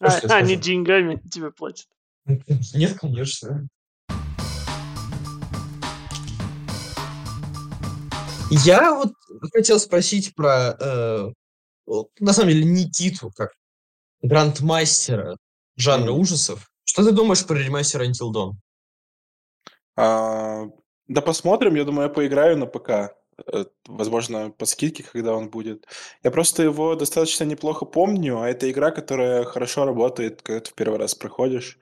А, 0.00 0.18
Они 0.34 0.56
деньгами 0.56 1.16
тебе 1.30 1.50
платят. 1.50 1.86
Нет, 2.26 2.98
конечно. 2.98 3.66
Я 8.50 8.94
вот 8.94 9.12
хотел 9.54 9.80
спросить 9.80 10.34
про, 10.34 10.76
э, 10.78 11.32
на 12.20 12.32
самом 12.32 12.50
деле, 12.50 12.64
Никиту, 12.64 13.30
как 13.34 13.52
грандмастера 14.22 15.36
жанра 15.76 16.12
ужасов. 16.12 16.70
Что 16.94 17.06
ты 17.06 17.10
думаешь 17.10 17.44
про 17.44 17.56
ремастер 17.58 18.02
Until 18.02 18.30
Dawn? 18.32 18.52
А, 19.96 20.66
да 21.08 21.20
посмотрим, 21.22 21.74
я 21.74 21.84
думаю, 21.84 22.04
я 22.06 22.14
поиграю 22.14 22.56
на 22.56 22.66
ПК. 22.66 23.16
Э, 23.52 23.64
Возможно, 23.88 24.50
по 24.52 24.64
скидке, 24.64 25.02
когда 25.02 25.34
он 25.34 25.50
будет. 25.50 25.88
Я 26.22 26.30
просто 26.30 26.62
его 26.62 26.94
достаточно 26.94 27.42
неплохо 27.42 27.84
помню, 27.84 28.38
а 28.38 28.48
это 28.48 28.70
игра, 28.70 28.92
которая 28.92 29.42
хорошо 29.42 29.86
работает, 29.86 30.42
когда 30.42 30.60
ты 30.60 30.70
в 30.70 30.74
первый 30.74 31.00
раз 31.00 31.16
проходишь. 31.16 31.80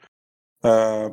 А, 0.63 1.11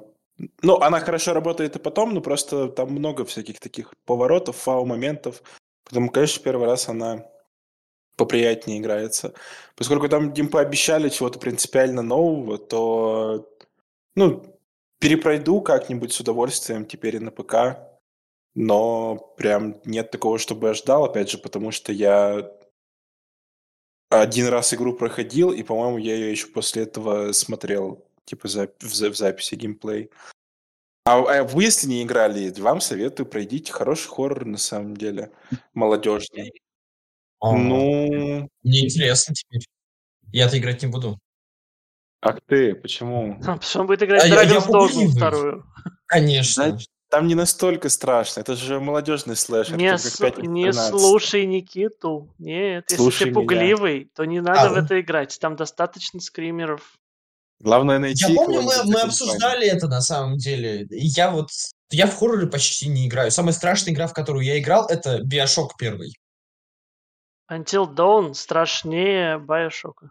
Ну, 0.61 0.77
она 0.79 1.01
хорошо 1.01 1.33
работает 1.33 1.75
и 1.75 1.79
потом, 1.79 2.13
но 2.13 2.21
просто 2.21 2.69
там 2.69 2.91
много 2.91 3.25
всяких 3.25 3.59
таких 3.59 3.93
поворотов, 4.05 4.55
фау-моментов. 4.55 5.43
Поэтому, 5.83 6.09
конечно, 6.09 6.41
первый 6.41 6.67
раз 6.67 6.87
она 6.87 7.25
поприятнее 8.17 8.79
играется. 8.79 9.33
Поскольку 9.75 10.09
там 10.09 10.31
им 10.33 10.49
пообещали 10.49 11.09
чего-то 11.09 11.39
принципиально 11.39 12.01
нового, 12.01 12.57
то, 12.57 13.47
ну, 14.15 14.59
перепройду 14.99 15.61
как-нибудь 15.61 16.11
с 16.13 16.19
удовольствием 16.19 16.85
теперь 16.85 17.15
и 17.17 17.19
на 17.19 17.31
ПК. 17.31 17.79
Но 18.55 19.15
прям 19.37 19.79
нет 19.85 20.11
такого, 20.11 20.39
чтобы 20.39 20.67
я 20.69 20.73
ждал, 20.73 21.05
опять 21.05 21.29
же, 21.29 21.37
потому 21.37 21.71
что 21.71 21.91
я 21.93 22.51
один 24.09 24.47
раз 24.47 24.73
игру 24.73 24.93
проходил, 24.95 25.51
и, 25.51 25.61
по-моему, 25.63 25.97
я 25.99 26.15
ее 26.15 26.31
еще 26.31 26.47
после 26.47 26.83
этого 26.83 27.31
смотрел, 27.31 28.05
типа, 28.25 28.47
за- 28.47 28.71
в, 28.79 28.93
за- 28.93 29.11
в 29.11 29.15
записи 29.17 29.55
геймплей. 29.55 30.09
А, 31.05 31.19
а 31.19 31.43
вы, 31.43 31.63
если 31.63 31.87
не 31.87 32.03
играли, 32.03 32.49
вам 32.59 32.81
советую, 32.81 33.27
пройдите 33.27 33.71
хороший 33.71 34.09
хоррор, 34.09 34.45
на 34.45 34.57
самом 34.57 34.97
деле, 34.97 35.31
молодежный. 35.73 36.51
А, 37.39 37.55
Ну, 37.55 38.49
Мне 38.63 38.85
интересно 38.85 39.33
теперь. 39.35 39.61
Я-то 40.31 40.57
играть 40.57 40.81
не 40.81 40.87
буду. 40.89 41.19
Ах 42.21 42.39
ты, 42.47 42.75
почему? 42.75 43.37
Потому 43.39 43.61
что 43.61 43.79
он 43.81 43.87
будет 43.87 44.03
играть 44.03 44.23
А 44.23 44.27
Dragon's 44.27 44.67
Dogma 44.67 45.07
вторую. 45.07 45.65
Конечно. 46.05 46.65
Знаете, 46.65 46.85
Там 47.09 47.27
не 47.27 47.35
настолько 47.35 47.89
страшно, 47.89 48.41
это 48.41 48.55
же 48.55 48.79
молодежный 48.79 49.35
слэшер. 49.35 49.77
Не, 49.77 49.91
как 49.91 49.99
с- 49.99 50.17
«Пятница 50.17 50.49
не 50.51 50.65
13». 50.69 50.89
слушай 50.89 51.45
Никиту. 51.45 52.33
Нет, 52.37 52.85
Слушай 52.89 53.05
если 53.11 53.23
ты 53.25 53.29
меня. 53.31 53.39
пугливый, 53.39 54.11
то 54.15 54.25
не 54.25 54.41
надо 54.41 54.61
А, 54.61 54.69
в 54.69 54.71
ну. 54.77 54.83
это 54.83 54.99
играть. 55.01 55.37
Там 55.39 55.55
достаточно 55.55 56.19
скримеров. 56.19 56.93
Главное 57.61 57.99
найти... 57.99 58.25
Я 58.31 58.35
помню, 58.35 58.61
мы, 58.61 58.73
мы 58.85 59.01
обсуждали 59.01 59.67
это 59.67 59.87
на 59.87 60.01
самом 60.01 60.37
деле. 60.37 60.87
Я 60.91 61.31
вот... 61.31 61.49
Я 61.91 62.05
в 62.07 62.15
хорроры 62.15 62.47
почти 62.47 62.87
не 62.87 63.07
играю. 63.07 63.31
Самая 63.31 63.53
страшная 63.53 63.93
игра, 63.93 64.07
в 64.07 64.13
которую 64.13 64.45
я 64.45 64.59
играл, 64.59 64.87
это 64.87 65.21
Биошок 65.23 65.75
первый. 65.77 66.13
Until 67.51 67.91
Dawn 67.93 68.33
страшнее 68.35 69.39
Байошока. 69.39 70.09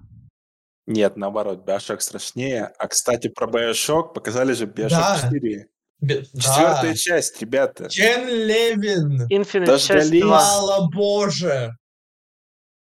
Нет, 0.89 1.17
наоборот, 1.19 1.65
Bioshock 1.67 2.01
страшнее. 2.01 2.73
А, 2.79 2.89
кстати, 2.89 3.29
про 3.29 3.47
Bioshock 3.47 4.15
показали 4.15 4.55
же 4.55 4.65
Bioshock 4.65 4.89
Да. 4.89 5.19
4. 5.23 5.67
Би- 6.01 6.23
Четвертая 6.25 6.93
Да. 6.93 6.95
часть, 6.95 7.41
ребята. 7.43 7.89
Кен 7.89 8.27
Левин. 8.27 9.27
Infinite 9.31 9.67
часть 9.67 9.89
Дождались. 9.89 10.23
2. 10.23 10.41
Слава 10.41 10.89
Боже. 10.91 11.77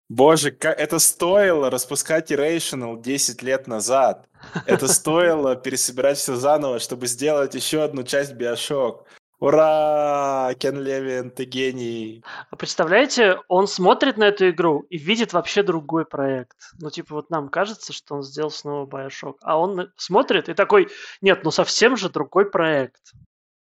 Боже, 0.08 0.50
ка- 0.50 0.70
это 0.72 0.98
стоило 0.98 1.70
распускать 1.70 2.30
Irrational 2.32 3.00
10 3.00 3.40
лет 3.42 3.66
назад. 3.68 4.26
Это 4.66 4.88
стоило 4.88 5.54
пересобирать 5.56 6.18
все 6.18 6.34
заново, 6.36 6.80
чтобы 6.80 7.06
сделать 7.06 7.54
еще 7.54 7.84
одну 7.84 8.02
часть 8.02 8.32
Bioshock. 8.32 9.04
Ура! 9.42 10.54
Кен 10.60 10.80
Левин, 10.80 11.32
ты 11.32 11.44
гений. 11.46 12.22
А 12.52 12.54
представляете, 12.54 13.40
он 13.48 13.66
смотрит 13.66 14.16
на 14.16 14.28
эту 14.28 14.50
игру 14.50 14.86
и 14.88 14.98
видит 14.98 15.32
вообще 15.32 15.64
другой 15.64 16.06
проект. 16.06 16.56
Ну, 16.78 16.90
типа, 16.90 17.16
вот 17.16 17.28
нам 17.28 17.48
кажется, 17.48 17.92
что 17.92 18.14
он 18.14 18.22
сделал 18.22 18.52
снова 18.52 18.86
Bioshock. 18.86 19.38
А 19.42 19.58
он 19.58 19.90
смотрит 19.96 20.48
и 20.48 20.54
такой, 20.54 20.90
нет, 21.22 21.42
ну 21.42 21.50
совсем 21.50 21.96
же 21.96 22.08
другой 22.08 22.52
проект. 22.52 23.00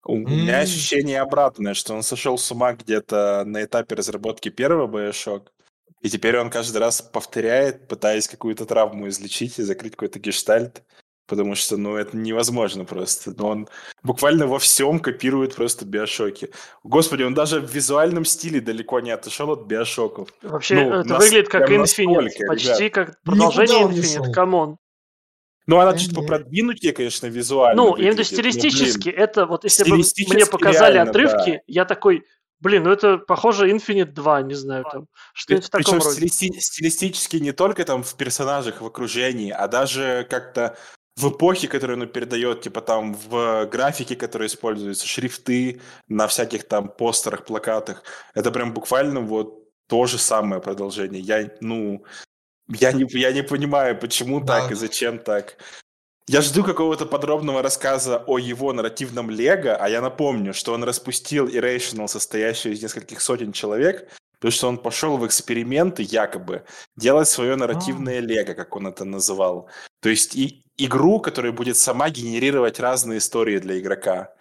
У 0.05 0.19
меня 0.19 0.59
М. 0.59 0.65
ощущение 0.65 1.23
обратное, 1.23 1.73
что 1.73 1.95
он 1.95 2.03
сошел 2.03 2.37
с 2.37 2.53
ума 2.53 2.75
где-то 2.75 3.45
на 3.47 3.65
этапе 3.65 3.95
разработки 3.95 4.51
первого 4.51 4.87
Bioshock. 4.87 5.47
И 6.03 6.11
теперь 6.11 6.39
он 6.39 6.51
каждый 6.51 6.77
раз 6.77 7.01
повторяет, 7.01 7.89
пытаясь 7.89 8.29
какую-то 8.29 8.67
травму 8.67 9.09
излечить 9.09 9.59
и 9.59 9.63
закрыть 9.63 9.93
какой-то 9.93 10.19
гештальт. 10.19 10.83
Потому 11.31 11.55
что, 11.55 11.77
ну, 11.77 11.95
это 11.97 12.17
невозможно 12.17 12.85
просто. 12.85 13.33
Но 13.37 13.49
он 13.51 13.69
буквально 14.03 14.49
во 14.49 14.59
всем 14.59 14.99
копирует 14.99 15.55
просто 15.55 15.85
биошоки. 15.87 16.51
Господи, 16.83 17.23
он 17.23 17.35
даже 17.35 17.61
в 17.61 17.71
визуальном 17.73 18.25
стиле 18.25 18.61
далеко 18.61 18.99
не 18.99 19.13
отошел 19.13 19.49
от 19.53 19.63
биошоков. 19.67 20.29
Вообще, 20.43 20.75
Ну, 20.75 20.93
это 21.01 21.09
нас- 21.09 21.23
выглядит 21.25 21.49
как 21.49 21.71
Infinite. 21.71 22.47
почти 22.49 22.73
ребят. 22.85 22.93
как 22.95 23.23
продолжение 23.23 23.85
Infinite. 23.87 24.33
Come 24.33 24.58
on. 24.58 24.77
Ну, 25.67 25.79
она 25.79 25.97
чуть 25.97 26.13
попродвинутее, 26.17 26.93
конечно, 26.93 27.29
визуально 27.29 27.81
Ну, 27.81 27.97
я 27.97 28.03
имею 28.11 28.15
в 28.17 28.19
виду 28.19 28.25
выглядит, 28.25 28.37
но, 28.37 28.43
блин, 28.43 28.61
стилистически. 28.63 29.09
Это 29.09 29.47
вот 29.47 29.63
если 29.63 29.85
бы 29.85 29.89
Стилистически 29.91 30.35
мне 30.35 30.47
показали 30.47 30.95
реально, 30.95 31.11
отрывки, 31.11 31.51
да. 31.53 31.61
я 31.69 31.85
такой, 31.85 32.25
блин, 32.59 32.83
ну 32.83 32.91
это 32.91 33.19
похоже 33.19 33.71
Infinite 33.71 34.07
2, 34.13 34.43
не 34.43 34.55
знаю, 34.55 34.85
там. 34.91 35.07
Что-нибудь 35.33 35.67
в 35.67 35.71
таком 35.71 35.95
Причем 36.01 36.09
роде. 36.09 36.27
стилисти- 36.27 36.59
стилистически 36.59 37.37
не 37.37 37.53
только 37.53 37.85
там 37.85 38.03
в 38.03 38.15
персонажах, 38.17 38.81
в 38.81 38.87
окружении, 38.87 39.51
а 39.53 39.69
даже 39.69 40.27
как-то 40.29 40.77
в 41.17 41.29
эпохе, 41.29 41.69
которую 41.69 41.97
оно 41.97 42.07
передает, 42.07 42.63
типа 42.63 42.81
там 42.81 43.15
в 43.15 43.67
графике, 43.67 44.17
которые 44.17 44.47
используются, 44.47 45.07
шрифты 45.07 45.81
на 46.09 46.27
всяких 46.27 46.65
там 46.65 46.89
постерах, 46.89 47.45
плакатах, 47.45 48.03
это 48.35 48.51
прям 48.51 48.73
буквально 48.73 49.21
вот 49.21 49.61
то 49.87 50.07
же 50.07 50.19
самое 50.19 50.63
продолжение. 50.63 51.21
Я, 51.21 51.51
ну, 51.61 52.05
я 52.69 52.93
не, 52.93 53.07
я 53.19 53.33
не 53.33 53.43
понимаю, 53.43 53.99
почему 53.99 54.41
да. 54.41 54.61
так 54.61 54.73
и 54.73 54.75
зачем 54.75 55.19
так. 55.19 55.57
Я 56.29 56.43
жду 56.43 56.63
какого-то 56.63 57.07
подробного 57.07 57.61
рассказа 57.61 58.23
о 58.25 58.39
его 58.39 58.73
нарративном 58.73 59.31
лего, 59.31 59.75
а 59.75 59.89
я 59.89 60.01
напомню, 60.01 60.55
что 60.55 60.73
он 60.75 60.85
распустил 60.85 61.49
Irrational, 61.49 62.07
состоящую 62.07 62.75
из 62.75 62.83
нескольких 62.83 63.21
сотен 63.21 63.53
человек, 63.53 64.09
потому 64.39 64.53
что 64.53 64.69
он 64.69 64.79
пошел 64.79 65.17
в 65.17 65.27
эксперименты 65.27 66.05
якобы 66.05 66.63
делать 66.97 67.27
свое 67.27 67.57
нарративное 67.57 68.19
а. 68.19 68.21
лего, 68.21 68.55
как 68.55 68.77
он 68.77 68.87
это 68.87 69.05
называл. 69.05 69.69
То 70.01 70.09
есть 70.09 70.35
и 70.35 70.63
игру, 70.77 71.21
которая 71.21 71.53
будет 71.53 71.77
сама 71.77 72.11
генерировать 72.11 72.81
разные 72.81 73.19
истории 73.19 73.59
для 73.59 73.79
игрока. 73.79 74.35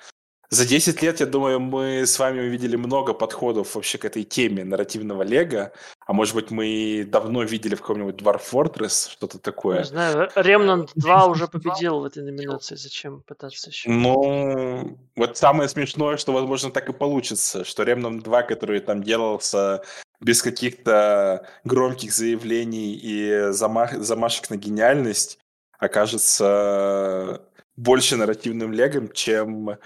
За 0.51 0.65
10 0.65 1.03
лет, 1.03 1.19
я 1.19 1.27
думаю, 1.27 1.59
мы 1.59 2.07
с 2.07 2.17
вами 2.17 2.39
увидели 2.39 2.75
много 2.75 3.13
подходов 3.13 3.75
вообще 3.75 3.99
к 3.99 4.05
этой 4.05 4.23
теме 4.23 4.63
нарративного 4.63 5.21
лего. 5.21 5.71
А 6.07 6.13
может 6.13 6.33
быть, 6.33 6.49
мы 6.49 7.07
давно 7.07 7.43
видели 7.43 7.75
в 7.75 7.81
каком-нибудь 7.81 8.15
Dwarf 8.15 8.41
Fortress 8.51 9.11
что-то 9.11 9.37
такое. 9.37 9.79
Не 9.79 9.83
знаю, 9.83 10.29
Remnant 10.35 10.89
2 10.95 11.25
уже 11.27 11.47
победил 11.47 11.99
в 11.99 12.05
этой 12.05 12.23
номинации. 12.23 12.73
Зачем 12.73 13.21
пытаться 13.27 13.69
еще? 13.69 13.91
Ну, 13.91 14.97
вот 15.15 15.37
самое 15.37 15.69
смешное, 15.69 16.17
что, 16.17 16.33
возможно, 16.33 16.71
так 16.71 16.89
и 16.89 16.93
получится, 16.93 17.63
что 17.63 17.83
Remnant 17.83 18.23
2, 18.23 18.41
который 18.41 18.79
там 18.79 19.03
делался 19.03 19.83
без 20.19 20.41
каких-то 20.41 21.47
громких 21.63 22.11
заявлений 22.11 22.95
и 22.95 23.51
замах, 23.51 23.93
замашек 23.99 24.49
на 24.49 24.55
гениальность, 24.55 25.37
окажется 25.79 27.41
больше 27.75 28.17
нарративным 28.17 28.71
легом, 28.73 29.11
чем 29.11 29.77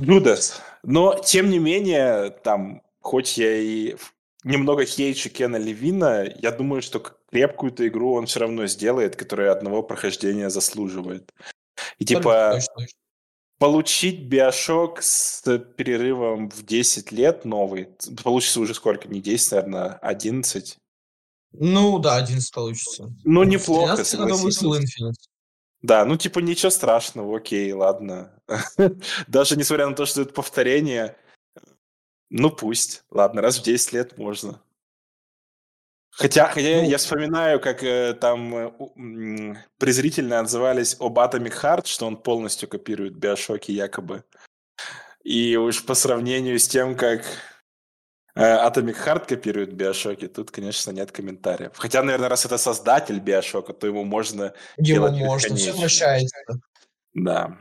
Джудас. 0.00 0.60
Но, 0.82 1.18
тем 1.24 1.50
не 1.50 1.58
менее, 1.58 2.30
там, 2.30 2.82
хоть 3.00 3.36
я 3.38 3.56
и 3.56 3.96
немного 4.44 4.84
хейчу 4.84 5.28
Кена 5.30 5.56
Левина, 5.56 6.26
я 6.36 6.50
думаю, 6.50 6.82
что 6.82 7.00
крепкую-то 7.30 7.86
игру 7.88 8.14
он 8.14 8.26
все 8.26 8.40
равно 8.40 8.66
сделает, 8.66 9.16
которая 9.16 9.52
одного 9.52 9.82
прохождения 9.82 10.50
заслуживает. 10.50 11.32
И 11.98 12.04
типа 12.04 12.52
точно, 12.54 12.74
точно. 12.74 12.98
получить 13.58 14.22
Биошок 14.22 15.02
с 15.02 15.42
перерывом 15.76 16.48
в 16.50 16.64
10 16.64 17.12
лет 17.12 17.44
новый, 17.44 17.88
получится 18.22 18.60
уже 18.60 18.74
сколько, 18.74 19.08
не 19.08 19.20
10, 19.20 19.52
наверное, 19.52 19.98
11. 20.00 20.78
Ну 21.52 21.98
да, 21.98 22.16
11 22.16 22.52
получится. 22.52 23.12
Ну, 23.24 23.42
неплохо, 23.44 24.04
согласись. 24.04 24.62
Да, 25.80 26.04
ну 26.04 26.16
типа 26.16 26.40
ничего 26.40 26.70
страшного, 26.70 27.36
окей, 27.36 27.72
ладно. 27.72 28.42
Даже 29.28 29.56
несмотря 29.56 29.88
на 29.88 29.94
то, 29.94 30.06
что 30.06 30.22
это 30.22 30.32
повторение, 30.32 31.16
ну 32.30 32.50
пусть, 32.50 33.04
ладно, 33.10 33.42
раз 33.42 33.58
в 33.58 33.62
10 33.62 33.92
лет 33.92 34.18
можно. 34.18 34.60
Хотя, 36.10 36.48
хотя 36.48 36.82
ну, 36.82 36.88
я 36.88 36.98
вспоминаю, 36.98 37.60
как 37.60 37.84
э, 37.84 38.12
там 38.12 38.54
э, 38.56 39.54
презрительно 39.78 40.40
отзывались 40.40 40.96
об 40.98 41.16
Atomic 41.16 41.62
Heart, 41.62 41.86
что 41.86 42.06
он 42.06 42.16
полностью 42.16 42.68
копирует 42.68 43.16
Биошоки 43.16 43.70
якобы. 43.70 44.24
И 45.22 45.56
уж 45.56 45.84
по 45.84 45.94
сравнению 45.94 46.58
с 46.58 46.66
тем, 46.66 46.96
как 46.96 47.24
Atomic 48.38 48.96
Heart 49.04 49.26
копирует 49.26 49.72
Биошоки, 49.72 50.28
тут, 50.28 50.52
конечно, 50.52 50.92
нет 50.92 51.10
комментариев. 51.10 51.72
Хотя, 51.74 52.02
наверное, 52.02 52.28
раз 52.28 52.46
это 52.46 52.56
создатель 52.56 53.18
Биошока, 53.18 53.72
то 53.72 53.86
ему 53.88 54.04
можно 54.04 54.52
Ему 54.76 55.08
можно, 55.10 55.56
все 55.56 55.74
прощается. 55.74 56.36
Да. 57.14 57.58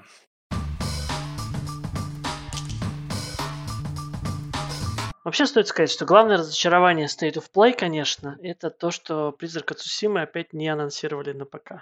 Вообще 5.23 5.45
стоит 5.45 5.67
сказать, 5.67 5.91
что 5.91 6.05
главное 6.05 6.37
разочарование 6.37 7.07
State 7.07 7.33
of 7.33 7.45
Play, 7.53 7.73
конечно, 7.73 8.37
это 8.41 8.69
то, 8.69 8.91
что 8.91 9.31
Призрак 9.31 9.71
Ацусимы 9.71 10.21
опять 10.21 10.53
не 10.53 10.69
анонсировали 10.69 11.33
на 11.33 11.45
ПК. 11.45 11.81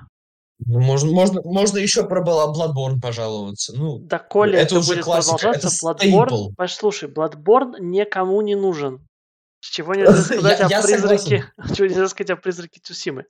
Ну, 0.59 0.79
можно, 0.79 1.11
можно, 1.11 1.41
можно 1.43 1.77
еще 1.77 2.07
про 2.07 2.23
Bloodborne 2.23 3.01
пожаловаться. 3.01 3.73
Ну, 3.75 3.99
да, 3.99 4.19
Коля, 4.19 4.59
это, 4.59 4.75
это 4.75 4.79
уже 4.79 4.93
будет 4.93 5.03
классика, 5.03 5.37
продолжаться. 5.37 5.91
Это 5.91 6.05
Bloodborne, 6.07 6.53
послушай, 6.55 7.09
Bloodborne 7.09 7.79
никому 7.79 8.41
не 8.41 8.55
нужен. 8.55 9.05
Чего 9.71 9.93
нельзя 9.95 10.13
сказать 10.21 10.59
я, 10.59 10.65
о 10.65 10.69
я 10.69 10.81
призраке? 10.81 11.51
Чего 11.75 11.87
нельзя 11.87 12.07
сказать 12.07 12.29
о 12.31 12.35
призраке 12.35 12.79
Цусимы? 12.81 13.25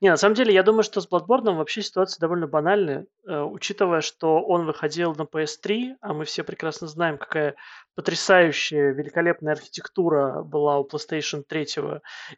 Не, 0.00 0.10
на 0.10 0.16
самом 0.16 0.34
деле, 0.34 0.52
я 0.52 0.62
думаю, 0.62 0.82
что 0.82 1.00
с 1.00 1.08
Bloodborne 1.08 1.56
вообще 1.56 1.82
ситуация 1.82 2.20
довольно 2.20 2.46
банальная, 2.46 3.06
э, 3.26 3.40
учитывая, 3.40 4.00
что 4.00 4.40
он 4.40 4.66
выходил 4.66 5.14
на 5.14 5.22
PS3, 5.22 5.96
а 6.00 6.14
мы 6.14 6.24
все 6.24 6.42
прекрасно 6.42 6.88
знаем, 6.88 7.18
какая 7.18 7.54
потрясающая, 7.94 8.92
великолепная 8.92 9.54
архитектура 9.54 10.42
была 10.42 10.78
у 10.78 10.86
PlayStation 10.86 11.42
3, 11.42 11.66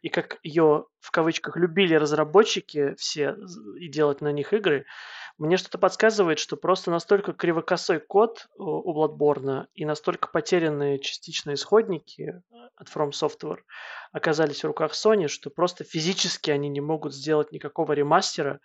и 0.01 0.09
как 0.09 0.37
ее, 0.43 0.85
в 0.99 1.11
кавычках, 1.11 1.55
любили 1.55 1.95
разработчики 1.95 2.95
все 2.97 3.35
и 3.79 3.87
делать 3.87 4.21
на 4.21 4.31
них 4.31 4.53
игры. 4.53 4.85
Мне 5.37 5.57
что-то 5.57 5.77
подсказывает, 5.77 6.39
что 6.39 6.57
просто 6.57 6.91
настолько 6.91 7.33
кривокосой 7.33 7.99
код 7.99 8.47
у 8.57 8.93
Bloodborne 8.93 9.65
и 9.73 9.85
настолько 9.85 10.27
потерянные 10.27 10.99
частично 10.99 11.53
исходники 11.53 12.41
э, 12.51 12.55
от 12.81 12.89
From 12.89 13.11
Software 13.11 13.59
оказались 14.11 14.63
в 14.63 14.67
руках 14.67 14.93
Sony, 14.93 15.27
что 15.27 15.49
просто 15.49 15.83
физически 15.83 16.51
они 16.51 16.67
не 16.67 16.81
могут 16.81 17.13
сделать 17.13 17.51
никакого 17.51 17.93
ремастера 17.93 18.59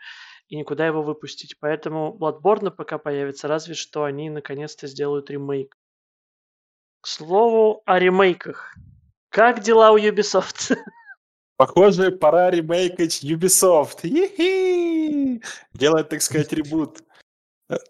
и 0.49 0.57
никуда 0.57 0.87
его 0.87 1.03
выпустить. 1.03 1.59
Поэтому 1.61 2.17
Bloodborne 2.19 2.71
пока 2.71 2.99
появится, 2.99 3.49
разве 3.49 3.75
что 3.75 4.05
они 4.05 4.31
наконец-то 4.31 4.87
сделают 4.87 5.31
ремейк. 5.31 5.77
К 7.01 7.07
слову 7.07 7.83
о 7.85 7.99
ремейках. 7.99 8.75
Как 9.29 9.61
дела 9.61 9.93
у 9.93 9.99
Ubisoft? 9.99 10.77
Похоже, 11.57 12.11
пора 12.11 12.51
ремейкать 12.51 13.23
Ubisoft. 13.23 14.01
Хи-хи! 14.03 15.43
Делать, 15.73 16.09
так 16.09 16.23
сказать, 16.23 16.53
ребут. 16.53 17.03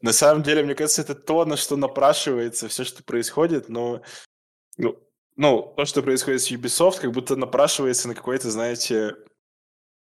На 0.00 0.12
самом 0.12 0.42
деле, 0.42 0.62
мне 0.62 0.74
кажется, 0.74 1.02
это 1.02 1.14
то, 1.14 1.44
на 1.44 1.56
что 1.56 1.76
напрашивается 1.76 2.68
все, 2.68 2.84
что 2.84 3.02
происходит, 3.04 3.68
но 3.68 4.02
ну, 4.78 4.98
ну, 5.36 5.74
то, 5.76 5.84
что 5.84 6.02
происходит 6.02 6.42
с 6.42 6.50
Ubisoft, 6.50 7.00
как 7.00 7.12
будто 7.12 7.36
напрашивается 7.36 8.08
на 8.08 8.14
какой-то, 8.14 8.50
знаете, 8.50 9.16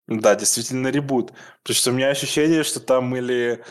да, 0.07 0.35
действительно 0.35 0.88
ребут. 0.88 1.33
Потому 1.62 1.77
что 1.77 1.90
у 1.90 1.94
меня 1.94 2.09
ощущение, 2.09 2.62
что 2.62 2.81
там 2.81 3.14
или 3.16 3.64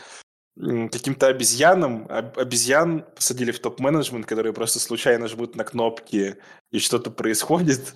каким-то 0.56 1.26
обезьянам, 1.26 2.06
обезьян 2.08 3.02
посадили 3.14 3.50
в 3.50 3.58
топ-менеджмент, 3.58 4.26
которые 4.26 4.52
просто 4.52 4.78
случайно 4.78 5.26
жмут 5.26 5.56
на 5.56 5.64
кнопки, 5.64 6.36
и 6.70 6.78
что-то 6.78 7.10
происходит, 7.10 7.94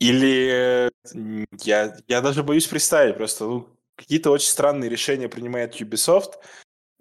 или 0.00 0.90
я, 1.62 1.96
я 2.08 2.20
даже 2.20 2.42
боюсь 2.42 2.66
представить, 2.66 3.16
просто 3.16 3.44
ну, 3.44 3.68
какие-то 3.96 4.30
очень 4.30 4.48
странные 4.48 4.88
решения 4.88 5.28
принимает 5.28 5.80
Ubisoft, 5.80 6.34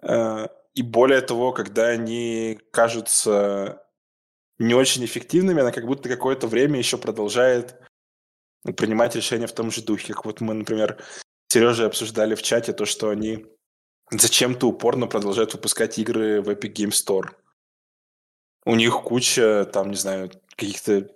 э, 0.01 0.47
и 0.73 0.81
более 0.81 1.21
того, 1.21 1.53
когда 1.53 1.87
они 1.87 2.59
кажутся 2.71 3.84
не 4.57 4.73
очень 4.73 5.03
эффективными, 5.05 5.61
она 5.61 5.71
как 5.71 5.85
будто 5.85 6.09
какое-то 6.09 6.47
время 6.47 6.77
еще 6.77 6.97
продолжает 6.97 7.75
принимать 8.77 9.15
решения 9.15 9.47
в 9.47 9.53
том 9.53 9.71
же 9.71 9.81
духе. 9.83 10.13
Как 10.13 10.25
вот 10.25 10.41
мы, 10.41 10.53
например, 10.53 11.01
с 11.47 11.53
Сережей 11.53 11.87
обсуждали 11.87 12.35
в 12.35 12.41
чате 12.41 12.73
то, 12.73 12.85
что 12.85 13.09
они 13.09 13.45
зачем-то 14.09 14.67
упорно 14.67 15.07
продолжают 15.07 15.53
выпускать 15.53 15.99
игры 15.99 16.41
в 16.41 16.49
Epic 16.49 16.73
Game 16.73 16.89
Store. 16.89 17.31
У 18.65 18.75
них 18.75 19.03
куча, 19.03 19.65
там, 19.65 19.91
не 19.91 19.97
знаю, 19.97 20.31
каких-то 20.55 21.09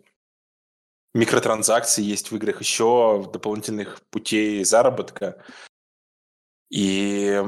микротранзакций 1.13 2.03
есть 2.03 2.31
в 2.31 2.35
играх, 2.35 2.59
еще 2.59 3.27
дополнительных 3.31 4.01
путей 4.11 4.63
заработка. 4.63 5.43
И 6.69 7.41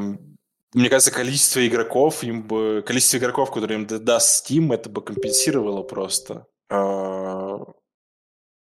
мне 0.73 0.89
кажется, 0.89 1.11
количество 1.11 1.65
игроков, 1.65 2.23
им 2.23 2.43
бы, 2.43 2.83
количество 2.85 3.17
игроков, 3.17 3.51
которые 3.51 3.79
им 3.79 3.87
даст 3.87 4.49
Steam, 4.49 4.73
это 4.73 4.89
бы 4.89 5.01
компенсировало 5.01 5.83
просто. 5.83 6.47
А, 6.69 7.59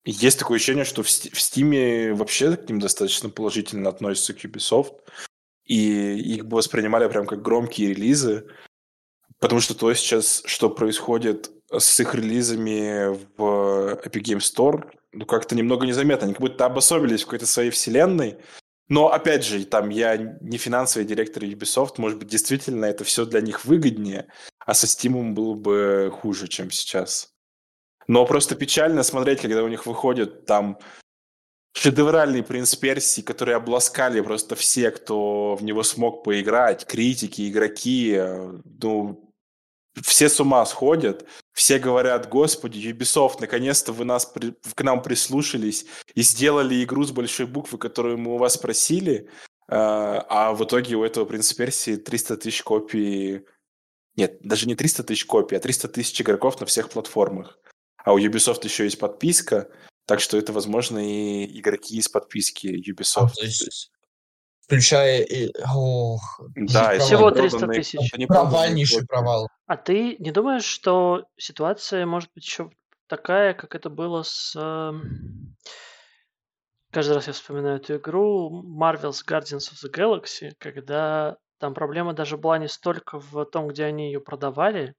есть 0.05 0.39
такое 0.39 0.57
ощущение, 0.57 0.85
что 0.85 1.03
в 1.03 1.07
Steam 1.07 2.15
вообще 2.15 2.57
к 2.57 2.69
ним 2.69 2.81
достаточно 2.81 3.29
положительно 3.31 3.89
относятся 3.89 4.35
к 4.35 4.45
Ubisoft, 4.45 4.95
и 5.65 6.19
их 6.19 6.47
бы 6.47 6.57
воспринимали 6.57 7.09
прям 7.09 7.27
как 7.27 7.43
громкие 7.43 7.91
релизы, 7.95 8.47
потому 9.39 9.61
что 9.61 9.75
то 9.75 9.93
сейчас, 9.95 10.43
что 10.47 10.69
происходит 10.71 11.51
с 11.71 12.01
их 12.01 12.15
релизами 12.15 13.17
в 13.37 13.99
Epic 14.05 14.23
Games 14.23 14.39
Store, 14.41 14.91
ну, 15.13 15.27
как-то 15.27 15.55
немного 15.55 15.87
незаметно. 15.87 16.25
Они 16.25 16.35
как 16.35 16.41
будто 16.41 16.67
обособились 16.67 17.23
в 17.23 17.27
какой-то 17.27 17.47
своей 17.47 17.71
вселенной. 17.71 18.39
Но, 18.89 19.13
опять 19.13 19.45
же, 19.45 19.65
там 19.65 19.89
я 19.89 20.17
не 20.17 20.59
финансовый 20.59 21.05
директор 21.05 21.43
Ubisoft, 21.43 21.95
может 21.99 22.19
быть, 22.19 22.29
действительно 22.29 22.85
это 22.85 23.03
все 23.05 23.25
для 23.25 23.41
них 23.41 23.65
выгоднее, 23.65 24.29
а 24.59 24.75
со 24.75 24.87
Steam 24.87 25.33
было 25.33 25.55
бы 25.55 26.11
хуже, 26.13 26.49
чем 26.49 26.71
сейчас. 26.71 27.33
Но 28.07 28.27
просто 28.27 28.55
печально 28.55 29.03
смотреть, 29.03 29.41
когда 29.41 29.63
у 29.63 29.69
них 29.69 29.87
выходит 29.87 30.45
там 30.45 30.79
шедевральный 31.75 32.43
принц 32.43 32.75
Персии, 32.77 33.23
который 33.23 33.57
обласкали 33.57 34.21
просто 34.21 34.55
все, 34.55 34.91
кто 34.91 35.57
в 35.57 35.65
него 35.65 35.83
смог 35.83 36.23
поиграть, 36.23 36.87
критики, 36.87 37.49
игроки, 37.49 38.15
э, 38.15 38.53
ну, 38.81 39.33
все 40.03 40.29
с 40.29 40.39
ума 40.41 40.65
сходят, 40.67 41.27
все 41.55 41.79
говорят, 41.79 42.29
господи, 42.29 42.89
Ubisoft, 42.91 43.37
наконец-то 43.39 43.93
вы 43.93 44.05
нас, 44.05 44.27
к 44.27 44.83
нам 44.83 45.03
прислушались 45.03 45.87
и 46.15 46.23
сделали 46.23 46.83
игру 46.83 47.05
с 47.05 47.13
большой 47.13 47.47
буквы, 47.47 47.79
которую 47.79 48.19
мы 48.19 48.35
у 48.35 48.39
вас 48.39 48.59
просили, 48.59 49.31
а, 49.69 50.27
а 50.29 50.53
в 50.53 50.65
итоге 50.65 50.97
у 50.97 51.05
этого 51.05 51.25
принца 51.25 51.55
Персии 51.55 51.95
300 51.95 52.39
тысяч 52.39 52.63
копий, 52.65 53.45
нет, 54.17 54.39
даже 54.43 54.67
не 54.67 54.75
300 54.75 55.05
тысяч 55.05 55.25
копий, 55.27 55.55
а 55.55 55.61
300 55.61 55.89
тысяч 55.89 56.21
игроков 56.21 56.59
на 56.59 56.67
всех 56.67 56.91
платформах. 56.91 57.59
А 58.05 58.13
у 58.13 58.19
Ubisoft 58.19 58.65
еще 58.65 58.85
есть 58.85 58.99
подписка, 58.99 59.71
так 60.07 60.21
что 60.21 60.37
это, 60.37 60.53
возможно, 60.53 60.99
и 60.99 61.59
игроки 61.59 61.97
из 61.97 62.09
подписки 62.09 62.67
Ubisoft. 62.67 63.31
А, 63.33 63.37
то 63.37 63.45
есть 63.45 63.93
включая 64.65 65.23
и... 65.23 65.53
Ох, 65.75 66.41
да, 66.55 66.99
всего 66.99 67.31
300 67.31 67.67
тысяч. 67.69 68.27
Провальнейший 68.27 69.07
провал. 69.07 69.49
А 69.67 69.77
ты 69.77 70.17
не 70.19 70.31
думаешь, 70.31 70.65
что 70.65 71.27
ситуация 71.37 72.07
может 72.07 72.31
быть 72.35 72.45
еще 72.45 72.71
такая, 73.07 73.55
как 73.55 73.75
это 73.75 73.91
было 73.91 74.23
с... 74.23 74.55
Эм, 74.57 75.57
каждый 76.91 77.15
раз 77.15 77.27
я 77.27 77.33
вспоминаю 77.33 77.77
эту 77.77 77.97
игру 77.97 78.65
Marvel's 78.65 79.21
Guardians 79.27 79.71
of 79.71 79.85
the 79.85 79.93
Galaxy, 79.93 80.53
когда 80.59 81.37
там 81.59 81.75
проблема 81.75 82.15
даже 82.15 82.37
была 82.37 82.59
не 82.59 82.69
столько 82.69 83.21
в 83.21 83.45
том, 83.47 83.69
где 83.69 83.85
они 83.85 84.07
ее 84.07 84.21
продавали, 84.21 84.95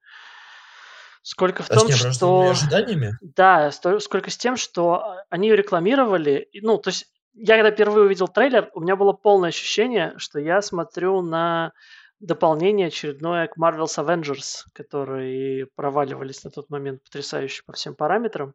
сколько 1.21 1.63
в 1.63 1.69
том, 1.69 1.91
что... 1.91 2.49
ожиданиями? 2.49 3.17
Да, 3.21 3.71
сколько 3.71 4.30
с 4.30 4.38
тем, 4.38 4.58
что 4.58 5.17
они 5.30 5.49
ее 5.49 5.56
рекламировали. 5.56 6.47
Ну, 6.62 6.78
то 6.78 6.89
есть 6.89 7.08
я 7.35 7.55
когда 7.55 7.71
впервые 7.71 8.05
увидел 8.05 8.27
трейлер, 8.27 8.69
у 8.73 8.81
меня 8.81 8.95
было 8.95 9.13
полное 9.13 9.49
ощущение, 9.49 10.13
что 10.17 10.39
я 10.39 10.61
смотрю 10.61 11.21
на 11.21 11.73
дополнение 12.19 12.87
очередное 12.87 13.47
к 13.47 13.57
Marvel's 13.57 13.97
Avengers, 13.97 14.63
которые 14.73 15.67
проваливались 15.75 16.43
на 16.43 16.49
тот 16.49 16.69
момент 16.69 17.03
потрясающе 17.03 17.63
по 17.65 17.73
всем 17.73 17.95
параметрам. 17.95 18.53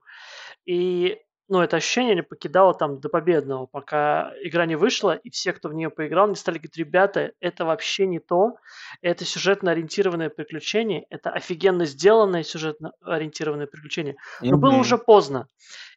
И 0.64 1.18
ну, 1.50 1.60
это 1.60 1.76
ощущение 1.76 2.14
не 2.14 2.22
покидало 2.22 2.74
там 2.74 3.00
до 3.00 3.08
победного, 3.08 3.66
пока 3.66 4.32
игра 4.40 4.66
не 4.66 4.76
вышла, 4.76 5.16
и 5.16 5.30
все, 5.30 5.52
кто 5.52 5.68
в 5.68 5.74
нее 5.74 5.90
поиграл, 5.90 6.28
не 6.28 6.36
стали 6.36 6.58
говорить, 6.58 6.76
ребята, 6.76 7.32
это 7.40 7.64
вообще 7.64 8.06
не 8.06 8.20
то, 8.20 8.54
это 9.02 9.24
сюжетно 9.24 9.72
ориентированное 9.72 10.30
приключение, 10.30 11.06
это 11.10 11.30
офигенно 11.30 11.86
сделанное 11.86 12.44
сюжетно 12.44 12.92
ориентированное 13.02 13.66
приключение. 13.66 14.14
Но 14.40 14.56
mm-hmm. 14.56 14.60
было 14.60 14.76
уже 14.76 14.96
поздно. 14.96 15.48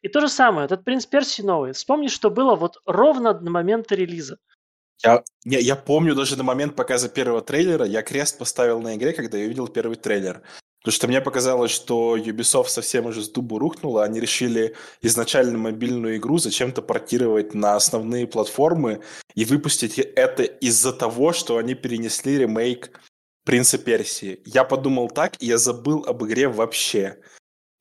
И 0.01 0.07
то 0.07 0.21
же 0.21 0.27
самое, 0.27 0.65
этот 0.65 0.83
«Принц 0.83 1.05
Персии» 1.05 1.43
новый. 1.43 1.73
Вспомни, 1.73 2.07
что 2.07 2.31
было 2.31 2.55
вот 2.55 2.77
ровно 2.87 3.39
на 3.39 3.51
момент 3.51 3.91
релиза. 3.91 4.39
Я, 5.03 5.23
я, 5.43 5.59
я 5.59 5.75
помню 5.75 6.15
даже 6.15 6.35
на 6.35 6.43
момент 6.43 6.75
показа 6.75 7.09
первого 7.09 7.41
трейлера, 7.41 7.85
я 7.85 8.01
крест 8.01 8.39
поставил 8.39 8.81
на 8.81 8.95
игре, 8.95 9.13
когда 9.13 9.37
я 9.37 9.45
увидел 9.45 9.67
первый 9.67 9.97
трейлер. 9.97 10.41
Потому 10.83 10.95
что 10.95 11.07
мне 11.07 11.21
показалось, 11.21 11.71
что 11.71 12.17
Ubisoft 12.17 12.67
совсем 12.67 13.05
уже 13.05 13.23
с 13.23 13.29
дубу 13.29 13.57
рухнула. 13.57 14.03
Они 14.03 14.19
решили 14.19 14.75
изначально 15.01 15.57
мобильную 15.57 16.17
игру 16.17 16.39
зачем-то 16.39 16.81
портировать 16.81 17.53
на 17.53 17.77
основные 17.77 18.27
платформы 18.27 19.01
и 19.33 19.45
выпустить 19.45 19.97
это 19.97 20.43
из-за 20.43 20.91
того, 20.91 21.31
что 21.31 21.57
они 21.57 21.73
перенесли 21.73 22.37
ремейк 22.37 22.99
Принца 23.45 23.77
Персии. 23.77 24.41
Я 24.45 24.65
подумал 24.65 25.09
так, 25.09 25.41
и 25.41 25.45
я 25.45 25.57
забыл 25.57 26.03
об 26.05 26.25
игре 26.25 26.49
вообще. 26.49 27.17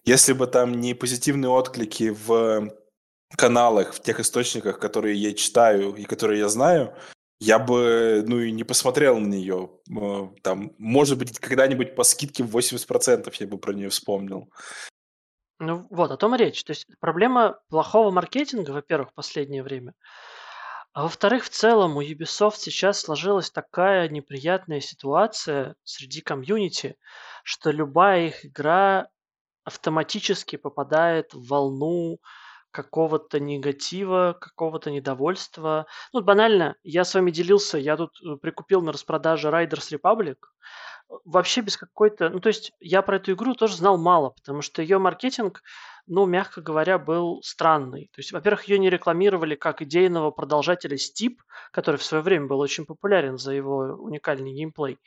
Если 0.04 0.32
бы 0.32 0.46
там 0.46 0.80
не 0.80 0.94
позитивные 0.94 1.50
отклики 1.50 2.10
в 2.10 2.72
каналах, 3.36 3.94
в 3.94 4.00
тех 4.00 4.20
источниках, 4.20 4.78
которые 4.78 5.16
я 5.16 5.32
читаю 5.34 5.92
и 5.94 6.04
которые 6.04 6.38
я 6.38 6.48
знаю, 6.48 6.94
я 7.42 7.58
бы, 7.58 8.22
ну, 8.24 8.38
и 8.38 8.52
не 8.52 8.62
посмотрел 8.62 9.18
на 9.18 9.26
нее. 9.26 9.68
Там, 10.42 10.72
может 10.78 11.18
быть, 11.18 11.38
когда-нибудь 11.40 11.96
по 11.96 12.04
скидке 12.04 12.44
в 12.44 12.56
80% 12.56 13.34
я 13.40 13.46
бы 13.48 13.58
про 13.58 13.72
нее 13.72 13.88
вспомнил. 13.88 14.48
Ну 15.58 15.86
вот, 15.90 16.12
о 16.12 16.16
том 16.16 16.36
и 16.36 16.38
речь. 16.38 16.62
То 16.62 16.70
есть 16.70 16.86
проблема 17.00 17.58
плохого 17.68 18.12
маркетинга, 18.12 18.70
во-первых, 18.70 19.10
в 19.10 19.14
последнее 19.14 19.64
время. 19.64 19.94
А 20.92 21.02
во-вторых, 21.02 21.44
в 21.44 21.48
целом 21.48 21.96
у 21.96 22.02
Ubisoft 22.02 22.58
сейчас 22.58 23.00
сложилась 23.00 23.50
такая 23.50 24.08
неприятная 24.08 24.80
ситуация 24.80 25.74
среди 25.82 26.20
комьюнити, 26.20 26.96
что 27.42 27.72
любая 27.72 28.26
их 28.26 28.44
игра 28.46 29.08
автоматически 29.64 30.56
попадает 30.56 31.34
в 31.34 31.48
волну 31.48 32.18
какого-то 32.72 33.38
негатива, 33.38 34.36
какого-то 34.40 34.90
недовольства. 34.90 35.86
Ну, 36.12 36.22
банально, 36.22 36.76
я 36.82 37.04
с 37.04 37.14
вами 37.14 37.30
делился, 37.30 37.78
я 37.78 37.96
тут 37.96 38.10
э, 38.24 38.36
прикупил 38.36 38.82
на 38.82 38.92
распродаже 38.92 39.48
Riders 39.48 39.92
Republic, 39.92 40.36
вообще 41.24 41.60
без 41.60 41.76
какой-то... 41.76 42.30
Ну, 42.30 42.40
то 42.40 42.48
есть 42.48 42.72
я 42.80 43.02
про 43.02 43.16
эту 43.16 43.32
игру 43.32 43.54
тоже 43.54 43.76
знал 43.76 43.98
мало, 43.98 44.30
потому 44.30 44.62
что 44.62 44.82
ее 44.82 44.98
маркетинг, 44.98 45.62
ну, 46.06 46.26
мягко 46.26 46.60
говоря, 46.60 46.98
был 46.98 47.42
странный. 47.42 48.08
То 48.12 48.20
есть, 48.20 48.32
во-первых, 48.32 48.64
ее 48.64 48.78
не 48.78 48.90
рекламировали 48.90 49.54
как 49.54 49.82
идейного 49.82 50.30
продолжателя 50.30 50.96
Steep, 50.96 51.36
который 51.70 51.96
в 51.96 52.04
свое 52.04 52.22
время 52.22 52.46
был 52.46 52.60
очень 52.60 52.86
популярен 52.86 53.38
за 53.38 53.52
его 53.52 53.96
уникальный 53.98 54.52
геймплей. 54.52 54.98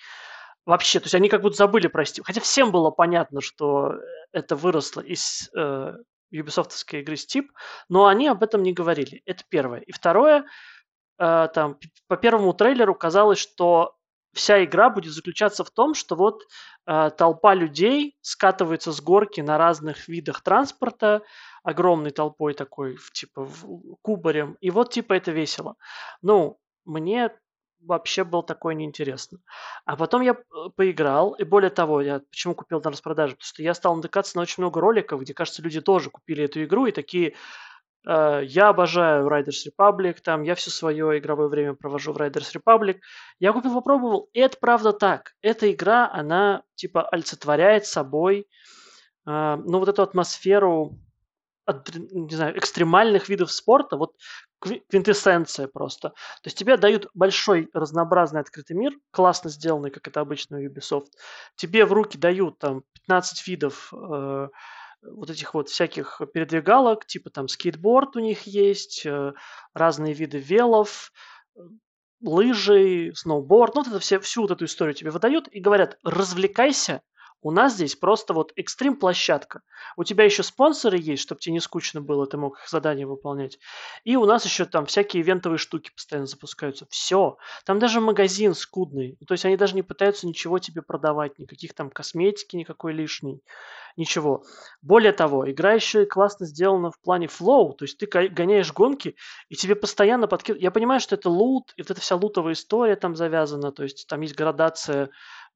Вообще, 0.65 0.99
то 0.99 1.05
есть 1.05 1.15
они 1.15 1.29
как 1.29 1.41
будто 1.41 1.55
забыли 1.55 1.87
про 1.87 2.03
Steep. 2.03 2.23
Хотя 2.23 2.41
всем 2.41 2.71
было 2.71 2.91
понятно, 2.91 3.41
что 3.41 3.95
это 4.31 4.55
выросло 4.55 5.01
из 5.01 5.49
э, 5.55 5.93
юбисофтовской 6.31 7.01
игры 7.01 7.15
Steep, 7.15 7.45
но 7.89 8.07
они 8.07 8.27
об 8.27 8.43
этом 8.43 8.63
не 8.63 8.73
говорили. 8.73 9.21
Это 9.25 9.43
первое. 9.49 9.79
И 9.81 9.91
второе, 9.91 10.45
э, 11.17 11.47
там, 11.53 11.77
по 12.07 12.17
первому 12.17 12.53
трейлеру 12.53 12.95
казалось, 12.95 13.39
что 13.39 13.95
вся 14.33 14.63
игра 14.63 14.89
будет 14.89 15.13
заключаться 15.13 15.63
в 15.63 15.71
том, 15.71 15.93
что 15.93 16.15
вот 16.15 16.43
э, 16.85 17.09
толпа 17.17 17.53
людей 17.53 18.17
скатывается 18.21 18.91
с 18.91 19.01
горки 19.01 19.41
на 19.41 19.57
разных 19.57 20.07
видах 20.07 20.41
транспорта, 20.41 21.23
огромной 21.63 22.11
толпой 22.11 22.53
такой, 22.53 22.97
типа, 23.13 23.45
в, 23.45 23.95
кубарем, 24.01 24.57
и 24.59 24.69
вот, 24.69 24.91
типа, 24.91 25.13
это 25.13 25.31
весело. 25.31 25.75
Ну, 26.21 26.59
мне 26.83 27.31
вообще 27.85 28.23
было 28.23 28.43
такое 28.43 28.75
неинтересно. 28.75 29.39
А 29.85 29.95
потом 29.95 30.21
я 30.21 30.33
э, 30.33 30.35
поиграл, 30.75 31.33
и 31.33 31.43
более 31.43 31.69
того, 31.69 32.01
я 32.01 32.19
почему 32.29 32.55
купил 32.55 32.81
на 32.83 32.91
распродаже? 32.91 33.35
Потому 33.35 33.47
что 33.47 33.63
я 33.63 33.73
стал 33.73 33.95
натыкаться 33.95 34.37
на 34.37 34.41
очень 34.41 34.63
много 34.63 34.81
роликов, 34.81 35.21
где, 35.21 35.33
кажется, 35.33 35.61
люди 35.61 35.81
тоже 35.81 36.09
купили 36.09 36.43
эту 36.43 36.63
игру 36.63 36.85
и 36.85 36.91
такие, 36.91 37.35
э, 38.07 38.41
я 38.43 38.69
обожаю 38.69 39.27
Riders 39.27 39.67
Republic, 39.67 40.17
там, 40.23 40.43
я 40.43 40.55
все 40.55 40.71
свое 40.71 41.17
игровое 41.17 41.49
время 41.49 41.73
провожу 41.73 42.13
в 42.13 42.17
Riders 42.17 42.55
Republic. 42.55 42.99
Я 43.39 43.53
купил, 43.53 43.73
попробовал, 43.73 44.29
и 44.33 44.39
это 44.39 44.57
правда 44.59 44.93
так. 44.93 45.33
Эта 45.41 45.71
игра, 45.71 46.09
она, 46.11 46.63
типа, 46.75 47.07
олицетворяет 47.09 47.85
собой, 47.85 48.47
э, 49.27 49.55
ну, 49.55 49.79
вот 49.79 49.89
эту 49.89 50.01
атмосферу 50.01 50.97
не 51.67 52.35
знаю, 52.35 52.57
экстремальных 52.57 53.29
видов 53.29 53.51
спорта, 53.51 53.97
вот 53.97 54.13
квинтэссенция 54.59 55.67
просто. 55.67 56.09
То 56.09 56.45
есть 56.45 56.57
тебе 56.57 56.77
дают 56.77 57.07
большой 57.13 57.69
разнообразный 57.73 58.41
открытый 58.41 58.75
мир, 58.75 58.93
классно 59.11 59.49
сделанный, 59.49 59.91
как 59.91 60.07
это 60.07 60.21
обычно 60.21 60.57
у 60.57 60.61
Ubisoft. 60.61 61.07
Тебе 61.55 61.85
в 61.85 61.93
руки 61.93 62.17
дают 62.17 62.59
там 62.59 62.83
15 62.93 63.47
видов 63.47 63.91
э, 63.93 64.47
вот 65.01 65.29
этих 65.29 65.53
вот 65.53 65.69
всяких 65.69 66.21
передвигалок, 66.33 67.05
типа 67.05 67.29
там 67.29 67.47
скейтборд 67.47 68.15
у 68.15 68.19
них 68.19 68.43
есть, 68.43 69.05
э, 69.05 69.33
разные 69.73 70.13
виды 70.13 70.39
велов, 70.39 71.11
э, 71.55 71.61
лыжи, 72.21 73.11
сноуборд, 73.15 73.75
ну 73.75 73.81
вот 73.81 73.89
это 73.89 73.99
все, 73.99 74.19
всю 74.19 74.41
вот 74.41 74.51
эту 74.51 74.65
историю 74.65 74.95
тебе 74.95 75.11
выдают 75.11 75.47
и 75.51 75.59
говорят, 75.59 75.97
развлекайся, 76.03 77.01
у 77.41 77.51
нас 77.51 77.73
здесь 77.73 77.95
просто 77.95 78.33
вот 78.33 78.51
экстрим-площадка. 78.55 79.61
У 79.97 80.03
тебя 80.03 80.23
еще 80.23 80.41
спонсоры 80.41 80.97
есть, 80.97 81.21
чтобы 81.21 81.41
тебе 81.41 81.53
не 81.53 81.59
скучно 81.59 82.01
было, 82.01 82.25
ты 82.25 82.37
мог 82.37 82.59
их 82.59 82.67
задания 82.67 83.05
выполнять. 83.05 83.59
И 84.03 84.15
у 84.15 84.25
нас 84.25 84.45
еще 84.45 84.65
там 84.65 84.85
всякие 84.87 85.21
ивентовые 85.21 85.59
штуки 85.59 85.91
постоянно 85.95 86.27
запускаются. 86.27 86.87
Все. 86.89 87.37
Там 87.65 87.79
даже 87.79 88.01
магазин 88.01 88.55
скудный. 88.55 89.17
То 89.27 89.33
есть 89.33 89.45
они 89.45 89.57
даже 89.57 89.75
не 89.75 89.83
пытаются 89.83 90.27
ничего 90.27 90.59
тебе 90.59 90.81
продавать, 90.81 91.37
никаких 91.37 91.73
там 91.73 91.89
косметики, 91.89 92.55
никакой 92.55 92.93
лишней, 92.93 93.41
ничего. 93.95 94.43
Более 94.81 95.11
того, 95.11 95.49
игра 95.49 95.73
еще 95.73 96.03
и 96.03 96.07
классно 96.07 96.45
сделана 96.45 96.91
в 96.91 96.99
плане 96.99 97.27
флоу. 97.27 97.73
То 97.73 97.85
есть 97.85 97.97
ты 97.97 98.07
гоняешь 98.07 98.73
гонки, 98.73 99.15
и 99.49 99.55
тебе 99.55 99.75
постоянно 99.75 100.27
подкидывают. 100.27 100.63
Я 100.63 100.71
понимаю, 100.71 100.99
что 100.99 101.15
это 101.15 101.29
лут, 101.29 101.73
и 101.75 101.81
вот 101.81 101.91
эта 101.91 102.01
вся 102.01 102.15
лутовая 102.15 102.53
история 102.53 102.95
там 102.95 103.15
завязана. 103.15 103.71
То 103.71 103.83
есть 103.83 104.07
там 104.07 104.21
есть 104.21 104.35
градация 104.35 105.09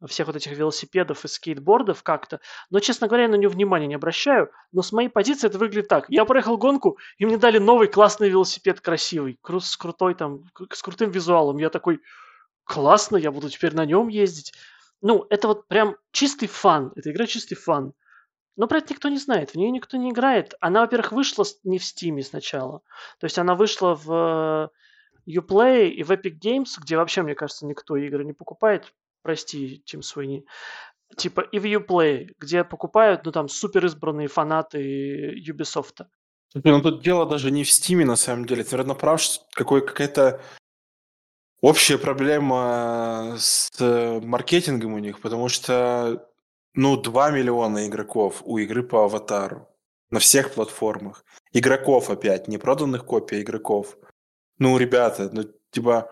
всех 0.07 0.27
вот 0.27 0.35
этих 0.35 0.53
велосипедов 0.53 1.25
и 1.25 1.27
скейтбордов 1.27 2.03
как-то. 2.03 2.39
Но, 2.69 2.79
честно 2.79 3.07
говоря, 3.07 3.23
я 3.23 3.29
на 3.29 3.35
нее 3.35 3.49
внимания 3.49 3.87
не 3.87 3.95
обращаю. 3.95 4.49
Но 4.71 4.81
с 4.81 4.91
моей 4.91 5.09
позиции 5.09 5.47
это 5.47 5.57
выглядит 5.57 5.89
так. 5.89 6.05
Я 6.09 6.25
проехал 6.25 6.57
гонку, 6.57 6.97
и 7.17 7.25
мне 7.25 7.37
дали 7.37 7.57
новый 7.57 7.87
классный 7.87 8.29
велосипед 8.29 8.81
красивый, 8.81 9.37
кру- 9.43 9.59
с 9.59 9.75
крутой 9.75 10.15
там, 10.15 10.43
с 10.71 10.81
крутым 10.81 11.11
визуалом. 11.11 11.57
Я 11.57 11.69
такой, 11.69 12.01
классно, 12.63 13.17
я 13.17 13.31
буду 13.31 13.49
теперь 13.49 13.75
на 13.75 13.85
нем 13.85 14.07
ездить. 14.07 14.53
Ну, 15.01 15.25
это 15.29 15.47
вот 15.47 15.67
прям 15.67 15.95
чистый 16.11 16.47
фан. 16.47 16.93
Эта 16.95 17.11
игра 17.11 17.25
чистый 17.25 17.55
фан. 17.55 17.93
Но 18.55 18.67
про 18.67 18.79
это 18.79 18.93
никто 18.93 19.07
не 19.07 19.17
знает, 19.17 19.51
в 19.51 19.55
нее 19.55 19.71
никто 19.71 19.95
не 19.95 20.11
играет. 20.11 20.53
Она, 20.59 20.81
во-первых, 20.81 21.13
вышла 21.13 21.45
не 21.63 21.79
в 21.79 21.81
Steam 21.81 22.21
сначала. 22.21 22.81
То 23.17 23.23
есть 23.23 23.37
она 23.37 23.55
вышла 23.55 23.95
в 23.95 24.69
Uplay 25.25 25.87
и 25.87 26.03
в 26.03 26.11
Epic 26.11 26.39
Games, 26.39 26.71
где 26.77 26.97
вообще, 26.97 27.21
мне 27.21 27.35
кажется, 27.35 27.65
никто 27.65 27.95
игры 27.95 28.25
не 28.25 28.33
покупает. 28.33 28.93
Прости, 29.21 29.83
Тим 29.85 30.01
Суини. 30.01 30.45
Типа 31.17 31.41
и 31.41 31.59
в 31.59 31.65
Uplay, 31.65 32.27
где 32.39 32.63
покупают, 32.63 33.25
ну, 33.25 33.31
там, 33.31 33.49
супер 33.49 33.85
избранные 33.85 34.27
фанаты 34.27 35.35
Ubisoft. 35.39 36.05
Ну, 36.53 36.81
тут 36.81 37.03
дело 37.03 37.25
даже 37.25 37.51
не 37.51 37.63
в 37.63 37.67
Steam, 37.67 38.05
на 38.05 38.15
самом 38.15 38.45
деле. 38.45 38.63
Ты, 38.63 38.71
наверное, 38.71 38.95
прав, 38.95 39.21
что 39.21 39.43
какой, 39.53 39.85
какая-то 39.85 40.41
общая 41.61 41.97
проблема 41.97 43.35
с 43.37 43.69
э, 43.79 44.19
маркетингом 44.21 44.93
у 44.93 44.99
них, 44.99 45.19
потому 45.21 45.49
что, 45.49 46.27
ну, 46.73 46.97
2 46.97 47.31
миллиона 47.31 47.87
игроков 47.87 48.41
у 48.45 48.57
игры 48.57 48.83
по 48.83 49.05
аватару 49.05 49.67
на 50.09 50.19
всех 50.19 50.53
платформах. 50.53 51.23
Игроков 51.53 52.09
опять, 52.09 52.47
не 52.47 52.57
проданных 52.57 53.05
копий, 53.05 53.37
а 53.37 53.41
игроков. 53.41 53.97
Ну, 54.57 54.77
ребята, 54.77 55.29
ну, 55.31 55.43
типа, 55.71 56.09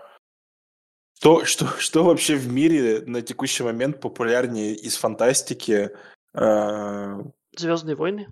что, 1.20 1.46
что, 1.46 1.68
что 1.80 2.04
вообще 2.04 2.36
в 2.36 2.48
мире 2.52 3.04
на 3.06 3.22
текущий 3.22 3.64
момент 3.64 4.00
популярнее 4.00 4.74
из 4.76 4.98
фантастики? 4.98 5.92
Э, 6.34 7.20
Звездные 7.56 7.96
войны. 7.96 8.28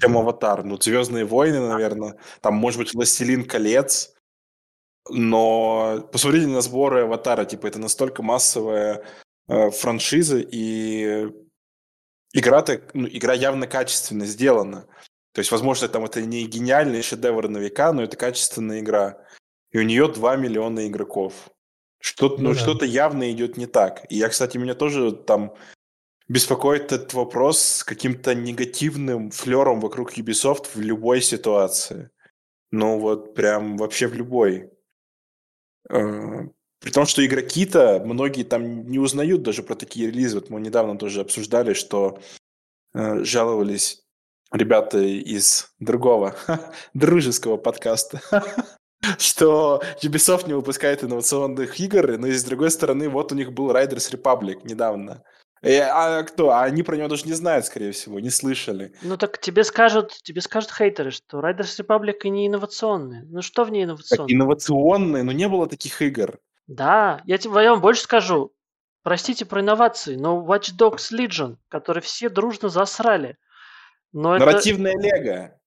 Чем 0.00 0.16
Аватар. 0.16 0.64
Ну, 0.64 0.80
Звездные 0.80 1.24
войны, 1.24 1.60
наверное. 1.60 2.16
Там, 2.40 2.54
может 2.54 2.78
быть, 2.78 2.94
Властелин 2.94 3.44
колец. 3.44 4.14
Но 5.10 6.08
посмотрите 6.12 6.46
на 6.46 6.60
сборы 6.60 7.02
Аватара. 7.02 7.44
Типа, 7.44 7.66
это 7.66 7.80
настолько 7.80 8.22
массовая 8.22 9.04
э, 9.48 9.70
франшиза, 9.70 10.38
и 10.38 11.28
игра-то, 12.32 12.82
ну, 12.92 13.08
игра 13.08 13.34
явно 13.34 13.66
качественно 13.66 14.26
сделана. 14.26 14.86
То 15.32 15.40
есть, 15.40 15.50
возможно, 15.50 15.88
там 15.88 16.04
это 16.04 16.22
не 16.22 16.46
гениальный 16.46 17.02
шедевр 17.02 17.48
на 17.48 17.58
века, 17.58 17.92
но 17.92 18.02
это 18.02 18.16
качественная 18.16 18.80
игра 18.80 19.18
и 19.70 19.78
у 19.78 19.82
нее 19.82 20.08
2 20.08 20.36
миллиона 20.36 20.86
игроков. 20.86 21.50
Что-то, 22.00 22.40
ну, 22.40 22.50
ну, 22.50 22.54
да. 22.54 22.60
что-то 22.60 22.84
явно 22.84 23.30
идет 23.32 23.56
не 23.56 23.66
так. 23.66 24.06
И 24.08 24.16
я, 24.16 24.28
кстати, 24.28 24.56
меня 24.56 24.74
тоже 24.74 25.12
там 25.12 25.54
беспокоит 26.28 26.92
этот 26.92 27.14
вопрос 27.14 27.60
с 27.60 27.84
каким-то 27.84 28.34
негативным 28.34 29.30
флером 29.30 29.80
вокруг 29.80 30.16
Ubisoft 30.16 30.68
в 30.74 30.80
любой 30.80 31.20
ситуации. 31.22 32.10
Ну 32.70 32.98
вот 32.98 33.34
прям 33.34 33.76
вообще 33.76 34.06
в 34.06 34.14
любой. 34.14 34.70
Э, 35.90 36.46
при 36.80 36.90
том, 36.90 37.06
что 37.06 37.24
игроки-то, 37.24 38.02
многие 38.04 38.44
там 38.44 38.86
не 38.86 38.98
узнают 38.98 39.42
даже 39.42 39.62
про 39.62 39.74
такие 39.74 40.08
релизы. 40.08 40.36
Вот 40.36 40.50
мы 40.50 40.60
недавно 40.60 40.96
тоже 40.98 41.20
обсуждали, 41.20 41.72
что 41.72 42.20
э, 42.94 43.24
жаловались 43.24 44.04
ребята 44.52 44.98
из 44.98 45.72
другого 45.78 46.36
дружеского 46.94 47.56
подкаста 47.56 48.20
что 49.18 49.82
Ubisoft 50.02 50.46
не 50.46 50.54
выпускает 50.54 51.04
инновационных 51.04 51.78
игр, 51.80 52.18
но 52.18 52.26
и 52.26 52.32
с 52.32 52.44
другой 52.44 52.70
стороны, 52.70 53.08
вот 53.08 53.32
у 53.32 53.34
них 53.34 53.52
был 53.52 53.70
Riders 53.70 54.12
Republic 54.12 54.60
недавно. 54.64 55.22
И, 55.62 55.74
а 55.74 56.22
кто? 56.22 56.50
А 56.50 56.62
они 56.62 56.82
про 56.82 56.96
него 56.96 57.08
даже 57.08 57.26
не 57.26 57.32
знают, 57.32 57.66
скорее 57.66 57.92
всего, 57.92 58.20
не 58.20 58.30
слышали. 58.30 58.92
Ну 59.02 59.16
так 59.16 59.40
тебе 59.40 59.64
скажут, 59.64 60.16
тебе 60.22 60.40
скажут 60.40 60.70
хейтеры, 60.70 61.10
что 61.10 61.40
Riders 61.40 61.80
Republic 61.80 62.18
и 62.22 62.30
не 62.30 62.46
инновационные. 62.46 63.24
Ну 63.24 63.42
что 63.42 63.64
в 63.64 63.70
ней 63.70 63.84
инновационное? 63.84 64.26
Так, 64.26 64.34
инновационные, 64.34 65.22
но 65.24 65.32
не 65.32 65.48
было 65.48 65.66
таких 65.66 66.00
игр. 66.00 66.38
Да, 66.68 67.22
я, 67.24 67.38
тебе, 67.38 67.62
я 67.62 67.72
вам 67.72 67.80
больше 67.80 68.02
скажу. 68.02 68.52
Простите 69.02 69.46
про 69.46 69.60
инновации, 69.60 70.16
но 70.16 70.44
Watch 70.44 70.76
Dogs 70.76 71.12
Legion, 71.12 71.56
который 71.68 72.02
все 72.02 72.28
дружно 72.28 72.68
засрали. 72.68 73.36
Но 74.12 74.36
Нарративная 74.36 74.92
это... 74.92 75.00
лего. 75.00 75.60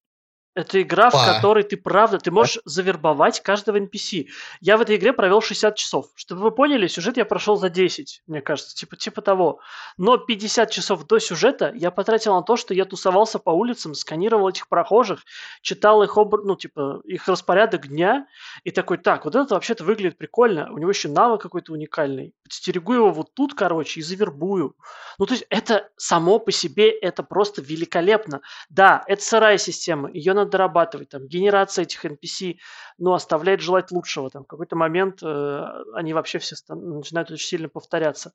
Это 0.54 0.82
игра, 0.82 1.10
в 1.10 1.14
которой 1.14 1.64
ты 1.64 1.78
правда, 1.78 2.18
ты 2.18 2.30
можешь 2.30 2.60
завербовать 2.66 3.40
каждого 3.40 3.78
NPC. 3.78 4.28
Я 4.60 4.76
в 4.76 4.82
этой 4.82 4.98
игре 4.98 5.14
провел 5.14 5.42
60 5.42 5.76
часов. 5.78 6.08
Чтобы 6.16 6.42
вы 6.42 6.52
поняли, 6.52 6.88
сюжет 6.88 7.16
я 7.16 7.24
прошел 7.24 7.56
за 7.56 7.70
10, 7.70 8.24
мне 8.28 8.42
кажется, 8.42 8.76
типа, 8.76 8.98
типа 8.98 9.22
того. 9.22 9.62
Но 9.98 10.18
50 10.18 10.70
часов 10.70 11.08
до 11.08 11.20
сюжета 11.20 11.72
я 11.74 11.90
потратил 11.90 12.36
на 12.36 12.42
то, 12.42 12.58
что 12.58 12.74
я 12.74 12.84
тусовался 12.84 13.40
по 13.40 13.52
улицам, 13.52 13.94
сканировал 13.94 14.50
этих 14.50 14.68
прохожих, 14.68 15.24
читал 15.62 16.04
их, 16.04 16.18
об... 16.18 16.36
ну, 16.44 16.58
типа, 16.58 17.02
их 17.06 17.30
распорядок 17.30 17.88
дня, 17.88 18.28
и 18.66 18.72
такой, 18.72 18.98
так, 18.98 19.24
вот 19.24 19.36
это 19.36 19.54
вообще-то 19.54 19.86
выглядит 19.86 20.18
прикольно, 20.18 20.70
у 20.74 20.78
него 20.80 20.90
еще 20.90 21.08
навык 21.08 21.42
какой-то 21.42 21.72
уникальный. 21.72 22.34
Подстерегу 22.44 22.94
его 22.94 23.12
вот 23.12 23.34
тут, 23.34 23.54
короче, 23.54 24.02
и 24.02 24.04
завербую. 24.04 24.76
Ну, 25.18 25.26
то 25.26 25.34
есть 25.34 25.46
это 25.50 25.90
само 25.96 26.40
по 26.40 26.52
себе, 26.52 26.92
это 26.92 27.24
просто 27.24 27.62
великолепно. 27.62 28.42
Да, 28.70 29.02
это 29.08 29.24
сырая 29.24 29.58
система, 29.58 30.12
ее 30.12 30.34
надо 30.42 30.52
дорабатывать. 30.52 31.10
Там, 31.10 31.28
генерация 31.28 31.84
этих 31.84 32.06
NPC, 32.06 32.58
ну, 32.98 33.14
оставляет 33.14 33.62
желать 33.62 33.92
лучшего. 33.92 34.30
Там, 34.30 34.44
в 34.44 34.48
какой-то 34.48 34.76
момент 34.76 35.20
э, 35.24 35.66
они 35.94 36.14
вообще 36.14 36.40
все 36.40 36.56
начинают 36.70 37.32
очень 37.32 37.48
сильно 37.48 37.70
повторяться. 37.70 38.34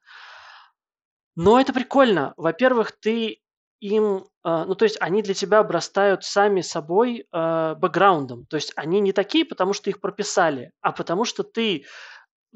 Но 1.37 1.61
это 1.61 1.73
прикольно. 1.73 2.33
Во-первых, 2.37 2.93
ты 2.93 3.41
им, 3.81 4.25
э, 4.45 4.65
ну 4.67 4.75
то 4.75 4.85
есть 4.85 4.97
они 5.01 5.23
для 5.23 5.35
тебя 5.35 5.59
обрастают 5.59 6.25
сами 6.25 6.63
собой 6.63 7.27
э, 7.31 7.75
бэкграундом. 7.75 8.47
То 8.47 8.57
есть 8.57 8.73
они 8.77 9.01
не 9.01 9.13
такие, 9.13 9.45
потому 9.45 9.73
что 9.73 9.91
их 9.91 10.01
прописали, 10.01 10.73
а 10.81 10.93
потому 10.93 11.25
что 11.25 11.43
ты 11.43 11.85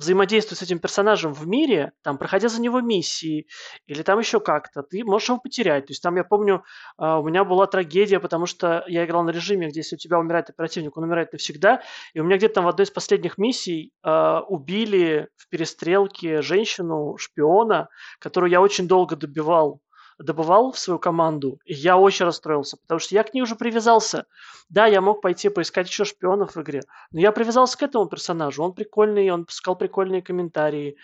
взаимодействуя 0.01 0.57
с 0.57 0.63
этим 0.63 0.79
персонажем 0.79 1.35
в 1.35 1.47
мире, 1.47 1.93
там, 2.03 2.17
проходя 2.17 2.49
за 2.49 2.61
него 2.61 2.81
миссии 2.81 3.47
или 3.87 4.03
там 4.03 4.19
еще 4.19 4.41
как-то, 4.41 4.83
ты 4.83 5.05
можешь 5.05 5.29
его 5.29 5.39
потерять. 5.39 5.87
То 5.87 5.91
есть 5.91 6.03
там, 6.03 6.17
я 6.17 6.25
помню, 6.25 6.65
а, 6.97 7.21
у 7.21 7.29
меня 7.29 7.45
была 7.45 7.67
трагедия, 7.67 8.19
потому 8.19 8.47
что 8.47 8.83
я 8.89 9.05
играл 9.05 9.23
на 9.25 9.31
режиме, 9.31 9.69
где 9.69 9.81
если 9.81 9.97
у 9.97 9.99
тебя 9.99 10.19
умирает 10.19 10.49
оперативник, 10.49 10.97
он 10.97 11.05
умирает 11.05 11.33
навсегда, 11.33 11.83
и 12.15 12.21
у 12.21 12.25
меня 12.25 12.39
где-то 12.39 12.55
там 12.55 12.65
в 12.65 12.69
одной 12.69 12.87
из 12.87 12.91
последних 12.91 13.37
миссий 13.37 13.93
э, 14.03 14.39
убили 14.49 15.29
в 15.37 15.49
перестрелке 15.51 16.41
женщину-шпиона, 16.41 17.89
которую 18.19 18.51
я 18.51 18.63
очень 18.63 18.89
долго 18.89 19.17
добивал 19.17 19.83
добывал 20.21 20.73
в 20.73 20.79
свою 20.79 20.99
команду, 20.99 21.61
и 21.65 21.75
я 21.75 21.97
очень 21.97 22.27
расстроился, 22.27 22.77
потому 22.77 23.01
что 23.01 23.15
я 23.15 23.25
к 23.25 23.35
ней 23.35 23.43
уже 23.43 23.57
привязался. 23.57 24.27
Да, 24.69 24.87
я 24.87 25.01
мог 25.01 25.23
пойти 25.23 25.49
поискать 25.49 25.89
еще 25.89 26.05
шпионов 26.05 26.55
в 26.55 26.63
игре, 26.63 26.83
но 27.11 27.21
я 27.21 27.33
привязался 27.33 27.79
к 27.79 27.83
этому 27.83 28.07
персонажу. 28.07 28.63
Он 28.63 28.75
прикольный, 28.75 29.31
он 29.31 29.47
пускал 29.47 29.77
прикольные 29.77 30.23
комментарии. 30.23 30.97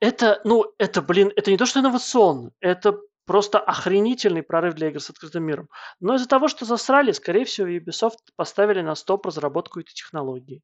Это, 0.00 0.40
ну, 0.44 0.72
это, 0.78 1.00
блин, 1.00 1.32
это 1.36 1.50
не 1.50 1.56
то, 1.56 1.64
что 1.64 1.80
инновационно, 1.80 2.50
это 2.60 2.98
просто 3.24 3.60
охренительный 3.60 4.42
прорыв 4.42 4.74
для 4.74 4.88
игр 4.88 5.00
с 5.00 5.10
открытым 5.10 5.44
миром. 5.44 5.68
Но 6.00 6.16
из-за 6.16 6.28
того, 6.28 6.48
что 6.48 6.64
засрали, 6.64 7.12
скорее 7.12 7.44
всего, 7.44 7.68
Ubisoft 7.68 8.18
поставили 8.36 8.80
на 8.80 8.96
стоп 8.96 9.26
разработку 9.26 9.80
этой 9.80 9.94
технологии. 9.94 10.60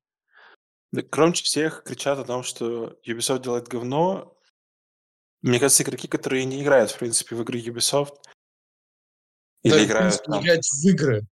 Да, 0.91 1.03
громче 1.03 1.45
всех 1.45 1.85
кричат 1.85 2.19
о 2.19 2.25
том, 2.25 2.43
что 2.43 2.97
Ubisoft 3.07 3.43
делает 3.43 3.69
говно, 3.69 4.38
мне 5.43 5.59
кажется, 5.61 5.83
игроки, 5.83 6.09
которые 6.09 6.45
не 6.45 6.63
играют, 6.63 6.91
в 6.91 6.99
принципе, 6.99 7.37
в 7.37 7.43
игры 7.43 7.61
Ubisoft, 7.61 8.17
или 9.63 9.73
да, 9.73 9.85
играют... 9.85 10.15
Принципе, 10.15 10.33
не 10.33 10.41
играют 10.41 10.65
в 10.65 10.89
игры. 10.89 11.27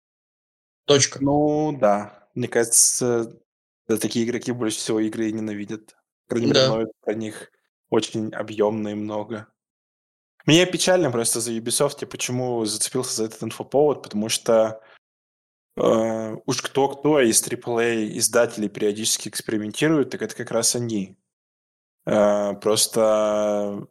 Точка. 0.87 1.23
Ну, 1.23 1.77
да. 1.79 2.29
Мне 2.35 2.49
кажется, 2.49 3.39
да, 3.87 3.97
такие 3.97 4.25
игроки 4.25 4.53
больше 4.53 4.79
всего 4.79 5.01
игры 5.01 5.31
ненавидят. 5.31 5.97
Мере, 6.31 6.53
да. 6.53 6.85
про 7.01 7.15
них 7.15 7.51
очень 7.91 8.33
объемно 8.35 8.89
и 8.89 8.95
много. 8.95 9.47
Мне 10.47 10.67
печально 10.67 11.11
просто 11.11 11.41
за 11.41 11.53
Ubisoft, 11.53 11.99
я 12.01 12.07
почему 12.07 12.65
зацепился 12.65 13.17
за 13.17 13.25
этот 13.25 13.43
инфоповод, 13.45 14.03
потому 14.03 14.29
что 14.29 14.83
э, 15.77 16.37
уж 16.45 16.61
кто-кто 16.61 17.21
из 17.21 17.43
AAA 17.43 18.19
издателей 18.19 18.69
периодически 18.69 19.29
экспериментирует, 19.29 20.11
так 20.11 20.23
это 20.23 20.35
как 20.35 20.51
раз 20.51 20.75
они. 20.75 21.17
Э, 22.05 22.55
просто 22.55 23.87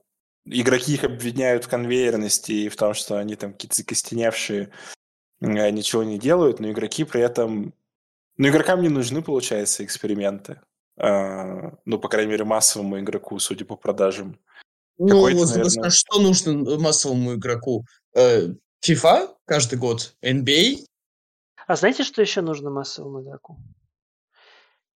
игроки 0.45 0.93
их 0.93 1.03
обвиняют 1.03 1.65
в 1.65 1.69
конвейерности 1.69 2.51
и 2.51 2.69
в 2.69 2.75
том, 2.75 2.93
что 2.93 3.17
они 3.17 3.35
там 3.35 3.53
какие-то 3.53 3.75
закостеневшие, 3.75 4.71
э, 5.41 5.69
ничего 5.69 6.03
не 6.03 6.19
делают, 6.19 6.59
но 6.59 6.69
игроки 6.69 7.03
при 7.03 7.21
этом... 7.21 7.73
Ну, 8.37 8.47
игрокам 8.49 8.81
не 8.81 8.89
нужны, 8.89 9.21
получается, 9.21 9.85
эксперименты. 9.85 10.61
Э, 10.97 11.71
ну, 11.85 11.99
по 11.99 12.09
крайней 12.09 12.31
мере, 12.31 12.45
массовому 12.45 12.99
игроку, 12.99 13.39
судя 13.39 13.65
по 13.65 13.75
продажам. 13.75 14.39
Ну, 14.97 15.19
вот, 15.19 15.33
наверное... 15.33 15.89
что 15.89 16.19
нужно 16.19 16.53
массовому 16.77 17.35
игроку? 17.35 17.85
FIFA 18.15 19.35
каждый 19.45 19.79
год, 19.79 20.15
NBA. 20.21 20.85
А 21.67 21.75
знаете, 21.75 22.03
что 22.03 22.21
еще 22.21 22.41
нужно 22.41 22.69
массовому 22.69 23.21
игроку? 23.21 23.57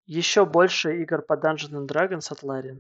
Еще 0.07 0.45
больше 0.45 1.01
игр 1.03 1.23
по 1.23 1.35
Dungeons 1.35 1.73
and 1.73 1.87
Dragons 1.87 2.31
от 2.31 2.43
Ларри. 2.43 2.77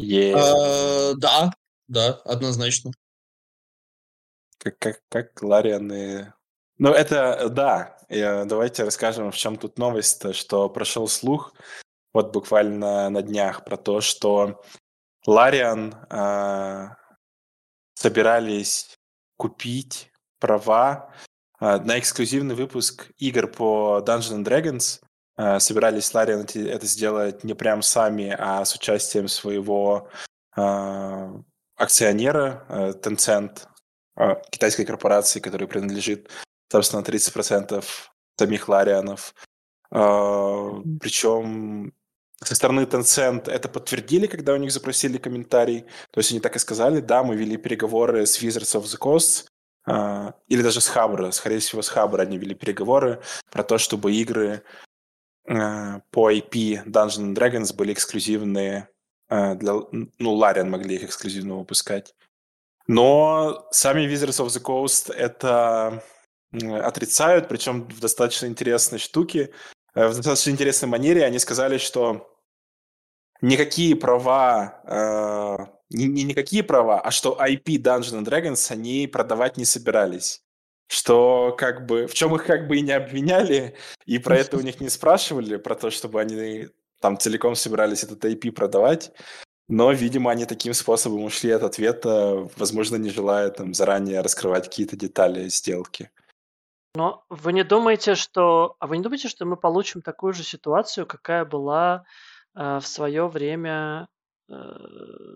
Yeah. 0.00 0.34
А, 0.36 1.14
да, 1.14 1.52
да, 1.88 2.14
однозначно. 2.24 2.92
Как, 4.58 4.78
как, 4.78 5.00
как 5.08 5.42
Ларианы... 5.42 6.32
Ну, 6.78 6.90
это, 6.90 7.48
да, 7.48 7.98
я, 8.08 8.44
давайте 8.44 8.84
расскажем, 8.84 9.30
в 9.30 9.36
чем 9.36 9.56
тут 9.56 9.78
новость-то, 9.78 10.32
что 10.32 10.68
прошел 10.68 11.06
слух, 11.08 11.54
вот 12.12 12.32
буквально 12.32 13.08
на 13.10 13.22
днях, 13.22 13.64
про 13.64 13.76
то, 13.76 14.00
что 14.00 14.62
Лариан 15.26 15.94
э, 16.10 16.88
собирались 17.94 18.98
купить 19.36 20.10
права 20.38 21.14
э, 21.60 21.78
на 21.78 21.98
эксклюзивный 21.98 22.54
выпуск 22.54 23.10
игр 23.18 23.46
по 23.46 24.02
Dungeons 24.04 24.42
and 24.42 24.44
Dragons. 24.44 25.00
Э, 25.36 25.60
собирались 25.60 26.12
Лариан 26.14 26.42
это 26.42 26.86
сделать 26.86 27.44
не 27.44 27.54
прям 27.54 27.82
сами, 27.82 28.34
а 28.38 28.64
с 28.64 28.74
участием 28.74 29.28
своего 29.28 30.08
э, 30.56 31.32
акционера 31.76 32.64
Tencent, 33.02 33.66
китайской 34.50 34.84
корпорации, 34.84 35.40
которая 35.40 35.68
принадлежит, 35.68 36.30
собственно, 36.70 37.00
30% 37.00 37.84
самих 38.36 38.68
Ларианов. 38.68 39.34
Причем 39.90 41.92
со 42.44 42.54
стороны 42.54 42.80
Tencent 42.80 43.48
это 43.48 43.68
подтвердили, 43.68 44.26
когда 44.26 44.54
у 44.54 44.56
них 44.56 44.72
запросили 44.72 45.18
комментарий. 45.18 45.82
То 46.10 46.18
есть 46.18 46.32
они 46.32 46.40
так 46.40 46.56
и 46.56 46.58
сказали, 46.58 47.00
да, 47.00 47.22
мы 47.22 47.36
вели 47.36 47.56
переговоры 47.56 48.26
с 48.26 48.42
Wizards 48.42 48.76
of 48.76 48.84
the 48.84 48.98
Coast, 48.98 49.46
э, 49.86 50.32
или 50.48 50.62
даже 50.62 50.80
с 50.80 50.88
Хабра, 50.88 51.30
скорее 51.30 51.60
всего, 51.60 51.82
с 51.82 51.88
Хабра 51.88 52.22
они 52.22 52.38
вели 52.38 52.54
переговоры 52.54 53.22
про 53.50 53.62
то, 53.62 53.78
чтобы 53.78 54.12
игры 54.12 54.48
э, 54.48 54.60
по 55.44 56.30
IP 56.30 56.84
Dungeons 56.86 57.34
Dragons 57.34 57.74
были 57.74 57.92
эксклюзивные 57.92 58.88
э, 59.28 59.54
для... 59.56 59.74
Ну, 60.18 60.34
Лариан 60.34 60.70
могли 60.70 60.96
их 60.96 61.04
эксклюзивно 61.04 61.56
выпускать. 61.56 62.14
Но 62.86 63.66
сами 63.70 64.02
Wizards 64.02 64.44
of 64.44 64.46
the 64.46 64.62
Coast 64.62 65.12
это 65.12 66.02
отрицают, 66.52 67.48
причем 67.48 67.88
в 67.88 68.00
достаточно 68.00 68.46
интересной 68.46 68.98
штуке, 68.98 69.52
в 69.94 70.14
достаточно 70.14 70.50
интересной 70.50 70.88
манере. 70.88 71.24
Они 71.24 71.38
сказали, 71.38 71.78
что 71.78 72.28
никакие 73.40 73.96
права, 73.96 74.80
э, 74.84 75.66
не, 75.90 76.06
не 76.06 76.22
никакие 76.24 76.62
права, 76.62 77.00
а 77.00 77.10
что 77.10 77.38
IP 77.40 77.82
Dungeons 77.82 78.22
and 78.22 78.24
Dragons 78.24 78.70
они 78.70 79.06
продавать 79.06 79.56
не 79.56 79.64
собирались. 79.64 80.42
Что 80.92 81.54
как 81.56 81.86
бы, 81.86 82.06
в 82.06 82.12
чем 82.12 82.34
их 82.34 82.44
как 82.44 82.68
бы 82.68 82.76
и 82.76 82.82
не 82.82 82.92
обвиняли, 82.92 83.74
и 84.04 84.18
про 84.18 84.36
это 84.36 84.58
у 84.58 84.60
них 84.68 84.78
не 84.78 84.90
спрашивали, 84.90 85.56
про 85.56 85.74
то, 85.74 85.88
чтобы 85.90 86.20
они 86.20 86.68
там 87.00 87.16
целиком 87.18 87.54
собирались 87.54 88.04
этот 88.04 88.22
IP 88.22 88.52
продавать. 88.52 89.10
Но, 89.68 89.90
видимо, 89.90 90.30
они 90.30 90.44
таким 90.44 90.74
способом 90.74 91.24
ушли 91.24 91.50
от 91.50 91.62
ответа, 91.62 92.46
возможно, 92.58 92.96
не 92.96 93.08
желая 93.08 93.48
там 93.48 93.72
заранее 93.72 94.20
раскрывать 94.20 94.64
какие-то 94.64 94.94
детали 94.94 95.48
сделки. 95.48 96.10
Но 96.94 97.24
вы 97.30 97.54
не 97.54 97.64
думаете, 97.64 98.14
что... 98.14 98.76
А 98.78 98.86
вы 98.86 98.98
не 98.98 99.02
думаете, 99.02 99.28
что 99.28 99.46
мы 99.46 99.56
получим 99.56 100.02
такую 100.02 100.34
же 100.34 100.44
ситуацию, 100.44 101.06
какая 101.06 101.46
была 101.46 102.04
а, 102.54 102.80
в 102.80 102.86
свое 102.86 103.28
время 103.28 104.08
э, 104.50 104.54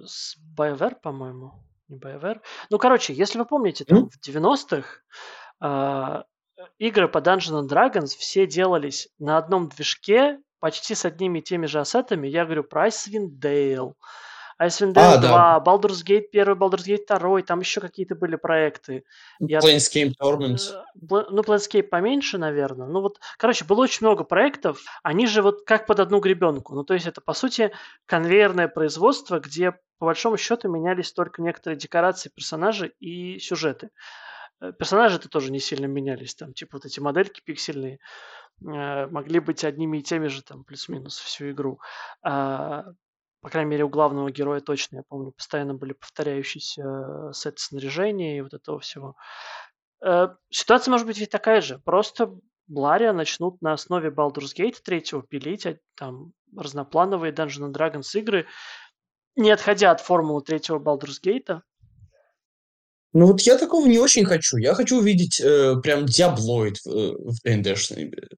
с 0.04 0.36
BioWare, 0.54 0.96
по-моему. 1.02 1.54
Не 1.88 1.96
BioWare. 1.96 2.42
Ну, 2.68 2.76
короче, 2.76 3.14
если 3.14 3.38
вы 3.38 3.46
помните, 3.46 3.86
там 3.86 4.10
в 4.10 4.20
90-х 4.20 4.82
а, 4.82 5.45
игры 5.60 7.08
по 7.08 7.18
Dungeons 7.18 7.62
and 7.62 7.68
Dragons 7.68 8.16
все 8.16 8.46
делались 8.46 9.08
на 9.18 9.38
одном 9.38 9.68
движке, 9.68 10.38
почти 10.60 10.94
с 10.94 11.04
одними 11.04 11.40
и 11.40 11.42
теми 11.42 11.66
же 11.66 11.80
ассетами. 11.80 12.26
Я 12.28 12.44
говорю 12.44 12.64
про 12.64 12.88
Icewind 12.88 13.38
Dale, 13.40 13.92
Icewind 14.60 14.94
Dale 14.94 15.16
а, 15.16 15.18
2, 15.18 15.20
да. 15.20 15.62
Baldur's 15.64 16.02
Gate 16.04 16.28
1, 16.32 16.54
Baldur's 16.54 16.86
Gate 16.86 17.06
2, 17.06 17.42
там 17.42 17.60
еще 17.60 17.80
какие-то 17.80 18.14
были 18.14 18.36
проекты. 18.36 19.04
Я... 19.38 19.58
Planescape 19.58 20.12
Torment. 20.20 20.58
Э, 20.72 20.82
ну, 20.94 21.42
Planescape 21.42 21.82
поменьше, 21.82 22.38
наверное. 22.38 22.86
Ну 22.86 23.02
вот, 23.02 23.20
короче, 23.36 23.64
было 23.64 23.82
очень 23.82 24.06
много 24.06 24.24
проектов, 24.24 24.80
они 25.02 25.26
же 25.26 25.42
вот 25.42 25.64
как 25.66 25.86
под 25.86 26.00
одну 26.00 26.20
гребенку. 26.20 26.74
Ну, 26.74 26.84
то 26.84 26.94
есть 26.94 27.06
это, 27.06 27.20
по 27.20 27.34
сути, 27.34 27.70
конвейерное 28.06 28.68
производство, 28.68 29.40
где, 29.40 29.72
по 29.98 30.06
большому 30.06 30.38
счету, 30.38 30.70
менялись 30.70 31.12
только 31.12 31.42
некоторые 31.42 31.78
декорации 31.78 32.30
персонажей 32.34 32.94
и 32.98 33.38
сюжеты. 33.38 33.90
Э, 34.60 34.72
персонажи-то 34.72 35.28
тоже 35.28 35.52
не 35.52 35.60
сильно 35.60 35.86
менялись, 35.86 36.34
там, 36.34 36.52
типа 36.54 36.78
вот 36.78 36.86
эти 36.86 37.00
модельки 37.00 37.40
пиксельные 37.44 37.98
э, 38.64 39.06
могли 39.06 39.40
быть 39.40 39.64
одними 39.64 39.98
и 39.98 40.02
теми 40.02 40.28
же, 40.28 40.42
там, 40.42 40.64
плюс-минус 40.64 41.18
всю 41.18 41.50
игру. 41.50 41.80
А 42.22 42.84
по 43.42 43.50
крайней 43.50 43.70
мере, 43.70 43.84
у 43.84 43.88
главного 43.88 44.30
героя 44.30 44.60
точно, 44.60 44.96
я 44.96 45.02
помню, 45.08 45.30
постоянно 45.30 45.74
были 45.74 45.92
повторяющиеся 45.92 46.82
э, 46.82 47.32
сеты 47.32 47.58
снаряжения 47.58 48.38
и 48.38 48.40
вот 48.40 48.54
этого 48.54 48.80
всего. 48.80 49.16
Ситуация 50.50 50.92
может 50.92 51.06
быть 51.06 51.18
ведь 51.18 51.30
такая 51.30 51.62
же. 51.62 51.78
Просто 51.78 52.38
Блария 52.68 53.12
начнут 53.12 53.62
на 53.62 53.72
основе 53.72 54.10
Baldur's 54.10 54.54
Gate 54.56 54.76
3 54.84 55.22
пилить 55.28 55.66
а, 55.66 55.78
там 55.94 56.32
разноплановые 56.56 57.32
Dungeons 57.32 57.72
Dragons 57.72 58.18
игры, 58.18 58.46
не 59.36 59.50
отходя 59.50 59.92
от 59.92 60.00
формулы 60.00 60.42
третьего 60.42 60.78
Baldur's 60.78 61.22
Gate. 61.24 61.60
Ну 63.12 63.26
вот 63.26 63.40
я 63.42 63.56
такого 63.56 63.86
не 63.86 63.98
очень 63.98 64.24
хочу. 64.24 64.56
Я 64.56 64.74
хочу 64.74 64.98
увидеть 64.98 65.40
э, 65.40 65.76
прям 65.82 66.06
диаблоид 66.06 66.78
э, 66.86 66.90
в 66.90 67.34
ДНДшной 67.42 68.04
игре. 68.04 68.28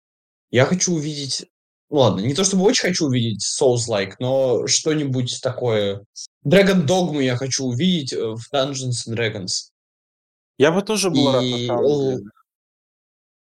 Я 0.50 0.64
хочу 0.64 0.94
увидеть 0.94 1.46
Ладно, 1.90 2.20
не 2.20 2.34
то 2.34 2.44
чтобы 2.44 2.64
очень 2.64 2.88
хочу 2.88 3.06
увидеть 3.06 3.42
Souls-like, 3.42 4.16
но 4.18 4.66
что-нибудь 4.66 5.40
такое. 5.42 6.04
Dragon 6.46 6.86
Dogma 6.86 7.22
я 7.22 7.36
хочу 7.36 7.64
увидеть 7.64 8.12
э, 8.12 8.18
в 8.18 8.42
Dungeons 8.52 9.08
and 9.08 9.16
Dragons. 9.16 9.70
Я 10.58 10.70
бы 10.70 10.82
тоже 10.82 11.08
был 11.08 11.40
и... 11.40 11.66
рад. 11.66 12.20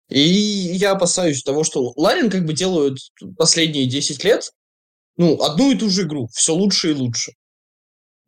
И 0.09 0.21
я 0.21 0.93
опасаюсь 0.93 1.43
того, 1.43 1.63
что 1.63 1.93
Ларин 1.97 2.31
как 2.31 2.45
бы 2.45 2.53
делают 2.53 2.99
последние 3.39 3.87
10 3.87 4.25
лет, 4.25 4.51
ну, 5.17 5.41
одну 5.41 5.71
и 5.71 5.79
ту 5.79 5.89
же 5.89 6.03
игру, 6.03 6.29
все 6.33 6.53
лучше 6.53 6.91
и 6.91 6.95
лучше. 6.95 7.33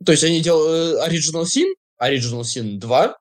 То 0.05 0.13
есть 0.13 0.23
они 0.23 0.41
делают 0.41 1.01
э, 1.01 1.09
Original 1.09 1.43
Sin, 1.43 1.75
Original 2.01 2.43
Sin 2.43 2.79
2, 2.79 3.17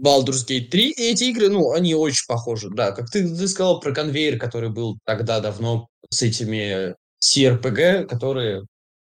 Baldur's 0.00 0.46
Gate 0.46 0.68
3, 0.70 0.90
и 0.90 1.02
эти 1.12 1.24
игры, 1.24 1.48
ну, 1.48 1.72
они 1.72 1.94
очень 1.94 2.24
похожи, 2.26 2.70
да. 2.70 2.92
Как 2.92 3.10
ты, 3.10 3.28
ты 3.28 3.48
сказал 3.48 3.80
про 3.80 3.92
конвейер, 3.92 4.38
который 4.38 4.70
был 4.70 4.98
тогда 5.04 5.40
давно 5.40 5.88
с 6.08 6.22
этими 6.22 6.94
CRPG, 7.22 8.06
которые 8.06 8.62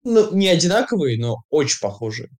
ну, 0.04 0.32
не 0.34 0.48
одинаковые, 0.48 1.18
но 1.18 1.42
очень 1.50 1.80
похожие. 1.80 2.30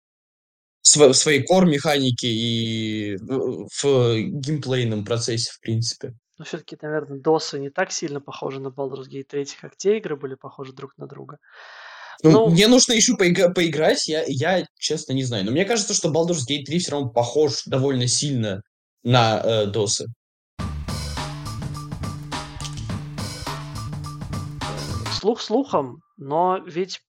в 0.82 1.12
своей 1.12 1.42
кор-механике 1.44 2.28
и 2.28 3.16
в 3.18 4.16
геймплейном 4.16 5.04
процессе, 5.04 5.50
в 5.52 5.61
принципе. 5.61 6.14
Но 6.38 6.44
все-таки, 6.44 6.78
наверное, 6.80 7.18
досы 7.18 7.58
не 7.58 7.68
так 7.68 7.90
сильно 7.90 8.20
похожи 8.20 8.61
на 8.61 8.68
Baldur's 8.68 9.08
Gate 9.11 9.24
3, 9.24 9.46
как 9.61 9.76
те 9.76 9.98
игры 9.98 10.16
были 10.16 10.34
похожи 10.34 10.72
друг 10.72 10.96
на 10.96 11.06
друга. 11.06 11.38
Ну, 12.22 12.31
ну, 12.31 12.50
мне 12.50 12.66
нужно 12.66 12.94
еще 12.94 13.14
поигра- 13.14 13.52
поиграть, 13.52 14.09
я, 14.09 14.24
я 14.26 14.66
честно 14.78 15.12
не 15.12 15.22
знаю. 15.24 15.44
Но 15.44 15.52
мне 15.52 15.64
кажется, 15.64 15.94
что 15.94 16.09
Baldur's 16.09 16.46
Gate 16.48 16.64
3 16.64 16.78
все 16.78 16.92
равно 16.92 17.11
похож 17.11 17.62
довольно 17.64 18.09
сильно 18.09 18.62
на 19.04 19.40
э, 19.42 19.66
досы. 19.66 20.07
слух 25.18 25.40
слухом, 25.40 26.02
но 26.16 26.59
ведь 26.64 27.00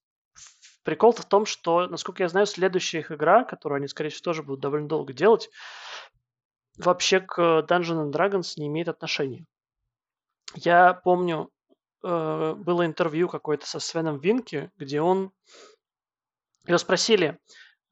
прикол-то 0.84 1.22
в 1.22 1.26
том, 1.26 1.46
что, 1.46 1.88
насколько 1.88 2.24
я 2.24 2.30
знаю, 2.30 2.48
следующая 2.48 3.00
их 3.00 3.12
игра, 3.12 3.44
которую 3.44 3.78
они, 3.78 3.88
скорее 3.88 4.10
всего, 4.10 4.24
тоже 4.24 4.44
будут 4.44 4.62
довольно 4.62 4.88
долго 4.88 5.14
делать, 5.14 5.50
вообще 6.78 7.20
к 7.20 7.40
Dungeons 7.40 8.10
and 8.10 8.12
Dragons 8.12 8.54
не 8.58 8.68
имеет 8.68 8.90
отношения. 8.90 9.46
Я 10.56 10.94
помню, 10.94 11.50
э, 12.04 12.54
было 12.56 12.86
интервью 12.86 13.28
какое-то 13.28 13.66
со 13.68 13.80
Свеном 13.80 14.20
Винки, 14.20 14.72
где 14.78 15.02
он... 15.02 15.32
Его 16.66 16.78
спросили 16.78 17.40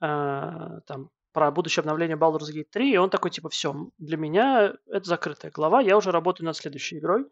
э, 0.02 0.80
там, 0.86 1.10
про 1.32 1.52
будущее 1.52 1.82
обновление 1.82 2.18
Baldur's 2.18 2.52
Gate 2.54 2.68
3, 2.72 2.94
и 2.94 2.98
он 2.98 3.10
такой, 3.10 3.32
типа, 3.32 3.50
все, 3.50 3.76
для 3.98 4.18
меня 4.18 4.74
это 4.88 5.08
закрытая 5.08 5.52
глава, 5.52 5.82
я 5.82 5.98
уже 5.98 6.12
работаю 6.12 6.46
над 6.46 6.58
следующей 6.58 7.00
игрой. 7.00 7.26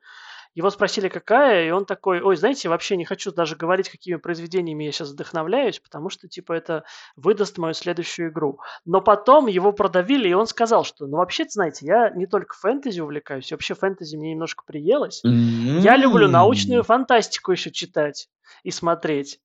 Его 0.56 0.70
спросили, 0.70 1.10
какая, 1.10 1.68
и 1.68 1.72
он 1.72 1.86
такой, 1.86 2.22
ой, 2.22 2.38
знаете, 2.38 2.70
вообще 2.70 2.96
не 2.96 3.04
хочу 3.04 3.32
даже 3.32 3.58
говорить, 3.58 3.90
какими 3.90 4.16
произведениями 4.16 4.86
я 4.86 4.92
сейчас 4.94 5.10
вдохновляюсь, 5.10 5.80
потому 5.80 6.10
что, 6.10 6.30
типа, 6.30 6.54
это 6.54 6.86
выдаст 7.18 7.58
мою 7.58 7.74
следующую 7.74 8.30
игру. 8.30 8.60
Но 8.86 9.02
потом 9.02 9.48
его 9.48 9.74
продавили, 9.74 10.30
и 10.30 10.34
он 10.34 10.48
сказал, 10.48 10.86
что, 10.86 11.08
ну, 11.08 11.18
вообще 11.18 11.46
знаете, 11.50 11.86
я 11.86 12.10
не 12.10 12.26
только 12.26 12.56
фэнтези 12.56 13.02
увлекаюсь, 13.02 13.52
вообще 13.52 13.76
фэнтези 13.76 14.16
мне 14.16 14.32
немножко 14.32 14.64
приелось. 14.66 15.22
Mm-hmm. 15.26 15.80
Я 15.82 15.98
люблю 15.98 16.30
научную 16.30 16.84
фантастику 16.84 17.52
еще 17.52 17.70
читать 17.70 18.30
и 18.64 18.72
смотреть. 18.72 19.42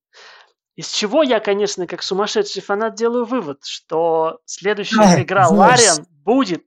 Из 0.76 0.88
чего 0.88 1.24
я, 1.24 1.40
конечно, 1.40 1.88
как 1.88 2.02
сумасшедший 2.02 2.62
фанат 2.62 2.94
делаю 2.94 3.24
вывод, 3.24 3.64
что 3.64 4.38
следующая 4.44 5.22
игра 5.22 5.48
Лариан 5.48 6.06
будет 6.24 6.64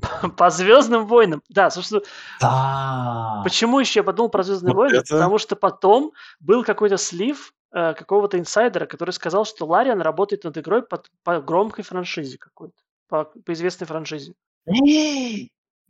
По 0.36 0.50
Звездным 0.50 1.06
войнам. 1.06 1.42
Да, 1.48 1.70
собственно. 1.70 2.02
Да. 2.40 3.40
Почему 3.44 3.78
еще 3.80 4.00
я 4.00 4.04
подумал 4.04 4.28
про 4.30 4.42
Звездные 4.42 4.74
вот 4.74 4.80
войны? 4.80 4.96
Это... 4.96 5.14
Потому 5.14 5.38
что 5.38 5.56
потом 5.56 6.12
был 6.40 6.64
какой-то 6.64 6.96
слив 6.96 7.52
э, 7.72 7.94
какого-то 7.94 8.38
инсайдера, 8.38 8.86
который 8.86 9.10
сказал, 9.10 9.44
что 9.44 9.66
Лариан 9.66 10.00
работает 10.00 10.44
над 10.44 10.58
игрой 10.58 10.82
по, 10.82 11.02
по 11.22 11.40
громкой 11.40 11.84
франшизе 11.84 12.38
какой-то. 12.38 12.74
По, 13.08 13.24
по 13.24 13.52
известной 13.52 13.86
франшизе. 13.86 14.34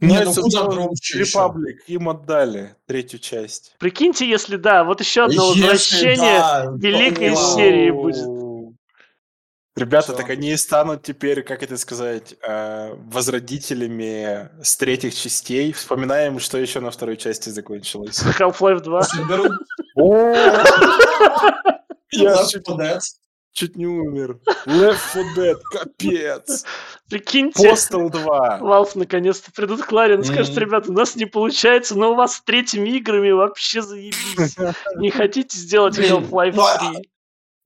Нет, 0.01 0.27
ну 0.37 0.43
куда 0.43 0.65
громче 0.65 1.21
Репаблик, 1.21 1.89
им 1.89 2.09
отдали 2.09 2.77
третью 2.87 3.21
часть. 3.21 3.75
Прикиньте, 3.79 4.29
если 4.29 4.57
да, 4.57 4.85
вот 4.85 5.01
еще 5.01 5.25
одно 5.25 5.51
если 5.51 5.63
возвращение 5.63 6.39
да, 6.39 6.73
великой 6.77 7.37
серии 7.37 7.91
будет. 7.91 8.44
Ребята, 9.77 10.09
Всё. 10.13 10.17
так 10.17 10.31
они 10.31 10.57
станут 10.57 11.03
теперь, 11.03 11.43
как 11.43 11.65
это 11.65 11.77
сказать, 11.77 12.37
э, 12.47 12.95
возродителями 12.95 14.49
с 14.63 14.77
третьих 14.77 15.15
частей. 15.17 15.73
Вспоминаем, 15.73 16.39
что 16.39 16.59
еще 16.59 16.79
на 16.79 16.93
второй 16.93 17.17
части 17.17 17.49
закончилось. 17.49 18.23
Half-Life 18.39 18.81
2. 18.81 19.03
Слушай, 19.03 19.29
беру 19.29 19.51
Я 22.13 22.37
чуть, 22.45 22.65
4 22.67 22.79
Dead. 22.79 23.01
чуть 23.53 23.77
не 23.77 23.87
умер. 23.87 24.39
Left 24.67 25.01
4 25.13 25.27
Dead, 25.37 25.61
капец. 25.73 26.65
Прикиньте, 27.11 27.69
Postal 27.69 28.11
2. 28.11 28.61
Valve 28.61 28.91
наконец-то 28.95 29.51
придут 29.51 29.83
к 29.83 29.91
Ларин 29.91 30.21
и 30.21 30.25
скажут, 30.25 30.57
ребята, 30.57 30.91
у 30.91 30.95
нас 30.95 31.17
не 31.17 31.27
получается, 31.27 31.99
но 31.99 32.13
у 32.13 32.15
вас 32.15 32.37
с 32.37 32.43
третьими 32.43 32.91
играми 32.91 33.33
вообще 33.33 33.83
заебись. 33.83 34.57
Не 34.97 35.11
хотите 35.11 35.59
сделать 35.59 35.99
Half-Life 35.99 36.53
ну, 36.55 36.63
а- 36.63 36.93
3? 36.95 37.09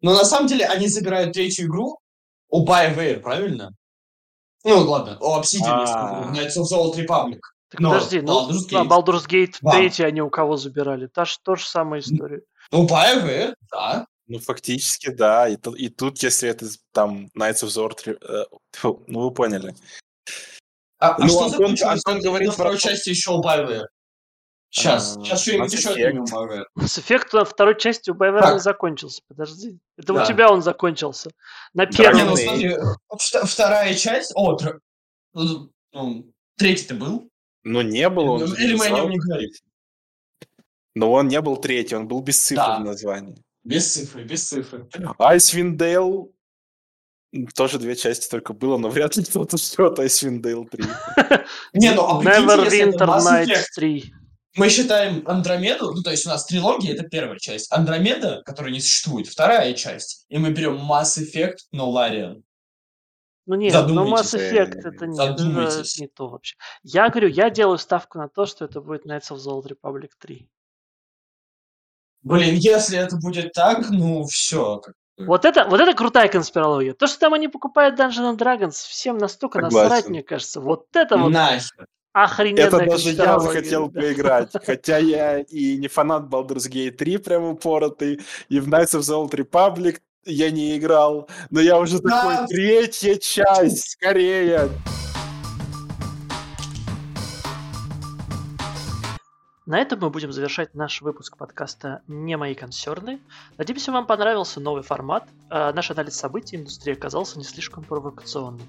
Но 0.00 0.14
на 0.14 0.24
самом 0.24 0.46
деле 0.48 0.66
они 0.66 0.88
забирают 0.88 1.32
третью 1.32 1.66
игру 1.66 1.98
у 2.48 2.64
BioWare, 2.66 3.20
правильно? 3.20 3.74
Ну 4.64 4.78
ладно, 4.90 5.18
у 5.20 5.38
Obsidian, 5.38 5.84
А. 5.86 6.32
Knights 6.32 6.56
of 6.58 6.64
the 6.70 6.76
Old 6.78 6.96
Republic. 6.96 7.40
Так 7.70 7.80
но 7.80 7.92
подожди, 7.92 8.20
ну, 8.22 8.48
Baldur's 8.48 8.66
а, 8.72 8.84
Gate. 8.84 8.88
Baldur's 8.88 9.28
Gate 9.28 9.54
Вам. 9.60 9.90
3 9.90 10.04
они 10.04 10.22
у 10.22 10.30
кого 10.30 10.56
забирали? 10.56 11.06
Та 11.06 11.24
же, 11.24 11.36
то 11.42 11.54
же 11.54 11.66
самая 11.66 12.00
история. 12.00 12.40
Ну, 12.72 12.86
BioWare, 12.86 13.54
да. 13.70 14.06
Ну, 14.26 14.38
фактически, 14.38 15.10
да. 15.10 15.48
И, 15.48 15.56
и 15.76 15.88
тут, 15.88 16.22
если 16.22 16.48
это 16.48 16.66
там 16.92 17.28
Knights 17.36 17.62
of 17.64 17.68
the 17.68 17.88
Old 17.88 18.04
Re- 18.04 18.18
э, 18.20 18.44
ну, 19.06 19.20
вы 19.20 19.30
поняли. 19.32 19.74
А, 20.98 21.14
а 21.14 21.18
Ну, 21.18 21.28
что 21.28 21.44
Антон- 21.44 21.50
закончилось 21.50 22.02
Антон 22.04 22.20
говорит 22.20 22.48
на 22.48 22.54
второй 22.54 22.72
про 22.74 22.80
части 22.80 23.10
еще 23.10 23.32
у 23.32 23.42
BioWare? 23.42 23.84
Сейчас, 24.70 25.16
А, 25.16 25.24
сейчас 25.24 25.42
что-нибудь 25.42 25.72
еще 25.72 25.90
у 25.90 26.24
BioWare. 26.24 26.64
Mass 26.78 26.98
Effect 27.02 27.28
на 27.32 27.44
второй 27.44 27.78
части 27.78 28.10
у 28.10 28.14
не 28.14 28.60
закончился, 28.60 29.22
подожди. 29.26 29.78
Это 29.96 30.12
у 30.12 30.16
Да. 30.16 30.26
тебя 30.26 30.50
он 30.50 30.62
закончился. 30.62 31.30
На 31.72 31.86
Да, 31.86 31.90
Не, 31.90 31.96
первом. 31.96 32.26
ну 32.28 32.36
смотри, 32.36 32.76
вторая 33.46 33.94
часть... 33.94 34.32
О, 34.34 34.56
тр- 34.56 34.78
ну, 35.32 35.70
ну, 35.92 36.32
третий-то 36.58 36.94
был? 36.94 37.30
Ну, 37.64 37.80
не 37.82 38.08
было. 38.10 38.32
он 38.32 38.40
Ну, 38.44 38.54
или 38.56 38.74
мы 38.76 38.86
о 38.86 38.90
нем 38.90 39.10
не 39.10 39.18
говорим? 39.18 39.50
Но 40.94 41.12
он 41.12 41.28
не 41.28 41.40
был 41.40 41.56
третий, 41.56 41.94
он 41.96 42.06
был 42.08 42.20
без 42.20 42.38
цифры 42.44 42.64
Да. 42.64 42.78
в 42.80 42.84
названии. 42.84 43.42
Без 43.64 43.92
цифры, 43.92 44.24
без 44.24 44.46
цифры. 44.48 44.86
Icewind 45.18 45.76
Dale 45.78 46.30
тоже 47.54 47.78
две 47.78 47.94
части 47.96 48.28
только 48.28 48.52
было, 48.52 48.78
но 48.78 48.88
вряд 48.90 49.16
ли 49.16 49.24
кто-то 49.24 49.56
ждет 49.56 49.98
Icewind 49.98 50.40
Dale 50.42 50.68
3. 50.68 50.84
Не, 51.74 51.92
ну 51.94 52.02
а 52.06 52.20
прикиньте, 52.20 52.46
Never 52.46 52.64
если 52.64 52.78
это 52.80 53.04
Winter 53.04 53.08
Mass 53.08 53.20
Nights 53.26 53.46
Effect. 53.46 53.64
3. 53.74 54.12
Мы 54.56 54.70
считаем 54.70 55.22
Андромеду, 55.28 55.92
ну 55.92 56.02
то 56.02 56.10
есть 56.10 56.26
у 56.26 56.30
нас 56.30 56.46
трилогия, 56.46 56.94
это 56.94 57.04
первая 57.04 57.38
часть. 57.38 57.72
Андромеда, 57.72 58.42
которая 58.44 58.72
не 58.72 58.80
существует, 58.80 59.26
вторая 59.26 59.72
часть. 59.74 60.24
И 60.28 60.38
мы 60.38 60.50
берем 60.50 60.76
Mass 60.76 61.18
Effect, 61.18 61.58
но 61.70 61.90
Лариан. 61.90 62.42
Ну 63.46 63.54
нет, 63.54 63.74
ну 63.88 64.06
Mass 64.06 64.34
Effect 64.34 64.80
это 64.84 65.06
нет, 65.06 65.40
это 65.40 66.00
не 66.00 66.08
то 66.08 66.28
вообще. 66.28 66.56
Я 66.82 67.08
говорю, 67.08 67.28
я 67.28 67.50
делаю 67.50 67.78
ставку 67.78 68.18
на 68.18 68.28
то, 68.28 68.46
что 68.46 68.64
это 68.64 68.80
будет 68.80 69.06
Knights 69.06 69.30
of 69.30 69.36
the 69.36 69.50
Old 69.50 69.66
Republic 69.66 70.10
3. 70.18 70.48
Блин, 72.22 72.56
если 72.56 72.98
это 72.98 73.16
будет 73.16 73.52
так, 73.52 73.90
ну 73.90 74.24
все. 74.24 74.82
Вот 75.18 75.44
это, 75.44 75.64
вот 75.64 75.80
это 75.80 75.94
крутая 75.94 76.28
конспирология. 76.28 76.94
То, 76.94 77.06
что 77.06 77.18
там 77.18 77.34
они 77.34 77.48
покупают 77.48 77.98
Dungeons 77.98 78.36
and 78.36 78.38
Dragons, 78.38 78.72
всем 78.72 79.18
настолько 79.18 79.60
Согласен. 79.60 79.88
насрать, 79.88 80.08
мне 80.08 80.22
кажется. 80.22 80.60
Вот 80.60 80.86
это 80.94 81.16
вот 81.16 81.30
Нахер. 81.30 81.86
Охрененная 82.24 82.66
Это 82.66 82.86
даже 82.86 83.10
я 83.10 83.38
захотел 83.38 83.90
поиграть. 83.90 84.50
Хотя 84.64 84.98
я 84.98 85.40
и 85.40 85.76
не 85.76 85.88
фанат 85.88 86.24
Baldur's 86.24 86.70
Gate 86.70 86.92
3 86.92 87.18
прям 87.18 87.44
упоротый, 87.44 88.20
и 88.48 88.60
в 88.60 88.68
Knights 88.68 88.98
of 88.98 89.00
the 89.00 89.14
Old 89.14 89.30
Republic 89.30 90.00
я 90.24 90.50
не 90.50 90.76
играл, 90.76 91.28
но 91.50 91.60
я 91.60 91.78
уже 91.78 92.00
Да. 92.00 92.10
такой, 92.10 92.46
третья 92.48 93.16
часть, 93.16 93.90
скорее! 93.92 94.68
На 99.68 99.78
этом 99.78 100.00
мы 100.00 100.08
будем 100.08 100.32
завершать 100.32 100.74
наш 100.74 101.02
выпуск 101.02 101.36
подкаста 101.36 102.00
«Не 102.08 102.38
мои 102.38 102.54
консерны». 102.54 103.20
Надеемся, 103.58 103.92
вам 103.92 104.06
понравился 104.06 104.60
новый 104.60 104.82
формат. 104.82 105.28
А 105.50 105.74
Наш 105.74 105.90
анализ 105.90 106.14
событий 106.14 106.56
индустрии 106.56 106.94
оказался 106.94 107.36
не 107.38 107.44
слишком 107.44 107.84
провокационным. 107.84 108.66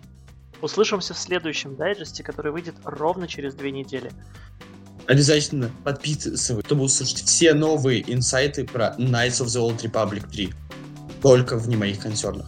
Услышимся 0.62 1.14
в 1.14 1.18
следующем 1.18 1.76
дайджесте, 1.76 2.24
который 2.24 2.52
выйдет 2.52 2.76
ровно 2.84 3.28
через 3.28 3.54
две 3.56 3.72
недели. 3.72 4.12
Обязательно 5.08 5.72
подписывайтесь, 5.84 6.66
чтобы 6.66 6.84
услышать 6.84 7.24
все 7.24 7.54
новые 7.54 8.04
инсайты 8.14 8.66
про 8.66 8.96
Knights 8.98 9.42
of 9.42 9.48
the 9.48 9.60
Old 9.60 9.82
Republic 9.82 10.30
3. 10.30 10.54
Только 11.22 11.58
в 11.58 11.68
не 11.68 11.76
моих 11.76 12.00
консернах. 12.00 12.48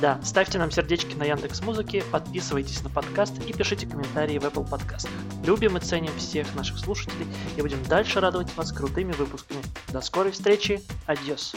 Да, 0.00 0.18
ставьте 0.24 0.58
нам 0.58 0.70
сердечки 0.70 1.14
на 1.14 1.24
Яндекс 1.24 1.60
Музыке, 1.60 2.02
подписывайтесь 2.10 2.82
на 2.82 2.88
подкаст 2.88 3.34
и 3.46 3.52
пишите 3.52 3.86
комментарии 3.86 4.38
в 4.38 4.44
Apple 4.44 4.66
подкастах. 4.66 5.12
Любим 5.44 5.76
и 5.76 5.80
ценим 5.80 6.16
всех 6.16 6.54
наших 6.54 6.78
слушателей 6.78 7.26
и 7.56 7.60
будем 7.60 7.82
дальше 7.84 8.18
радовать 8.18 8.54
вас 8.56 8.72
крутыми 8.72 9.12
выпусками. 9.12 9.60
До 9.92 10.00
скорой 10.00 10.32
встречи, 10.32 10.82
адьос. 11.06 11.54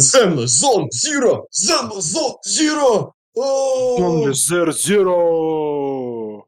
Amazon 0.00 0.88
Zero! 0.90 1.46
Amazon 1.68 2.36
Zero! 2.44 3.14
Only 3.36 4.32
Zero 4.32 4.72
Zero! 4.72 6.46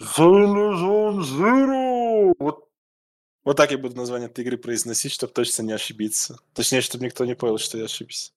Zone 0.00 1.22
Zero! 1.22 2.34
Вот, 2.38 2.68
вот 3.44 3.56
так 3.56 3.70
я 3.70 3.78
буду 3.78 3.96
название 3.96 4.28
этой 4.28 4.44
игры 4.44 4.58
произносить, 4.58 5.12
чтобы 5.12 5.32
точно 5.32 5.62
не 5.62 5.72
ошибиться. 5.72 6.38
Точнее, 6.54 6.80
чтобы 6.80 7.04
никто 7.04 7.24
не 7.24 7.34
понял, 7.34 7.58
что 7.58 7.78
я 7.78 7.84
ошибся. 7.84 8.32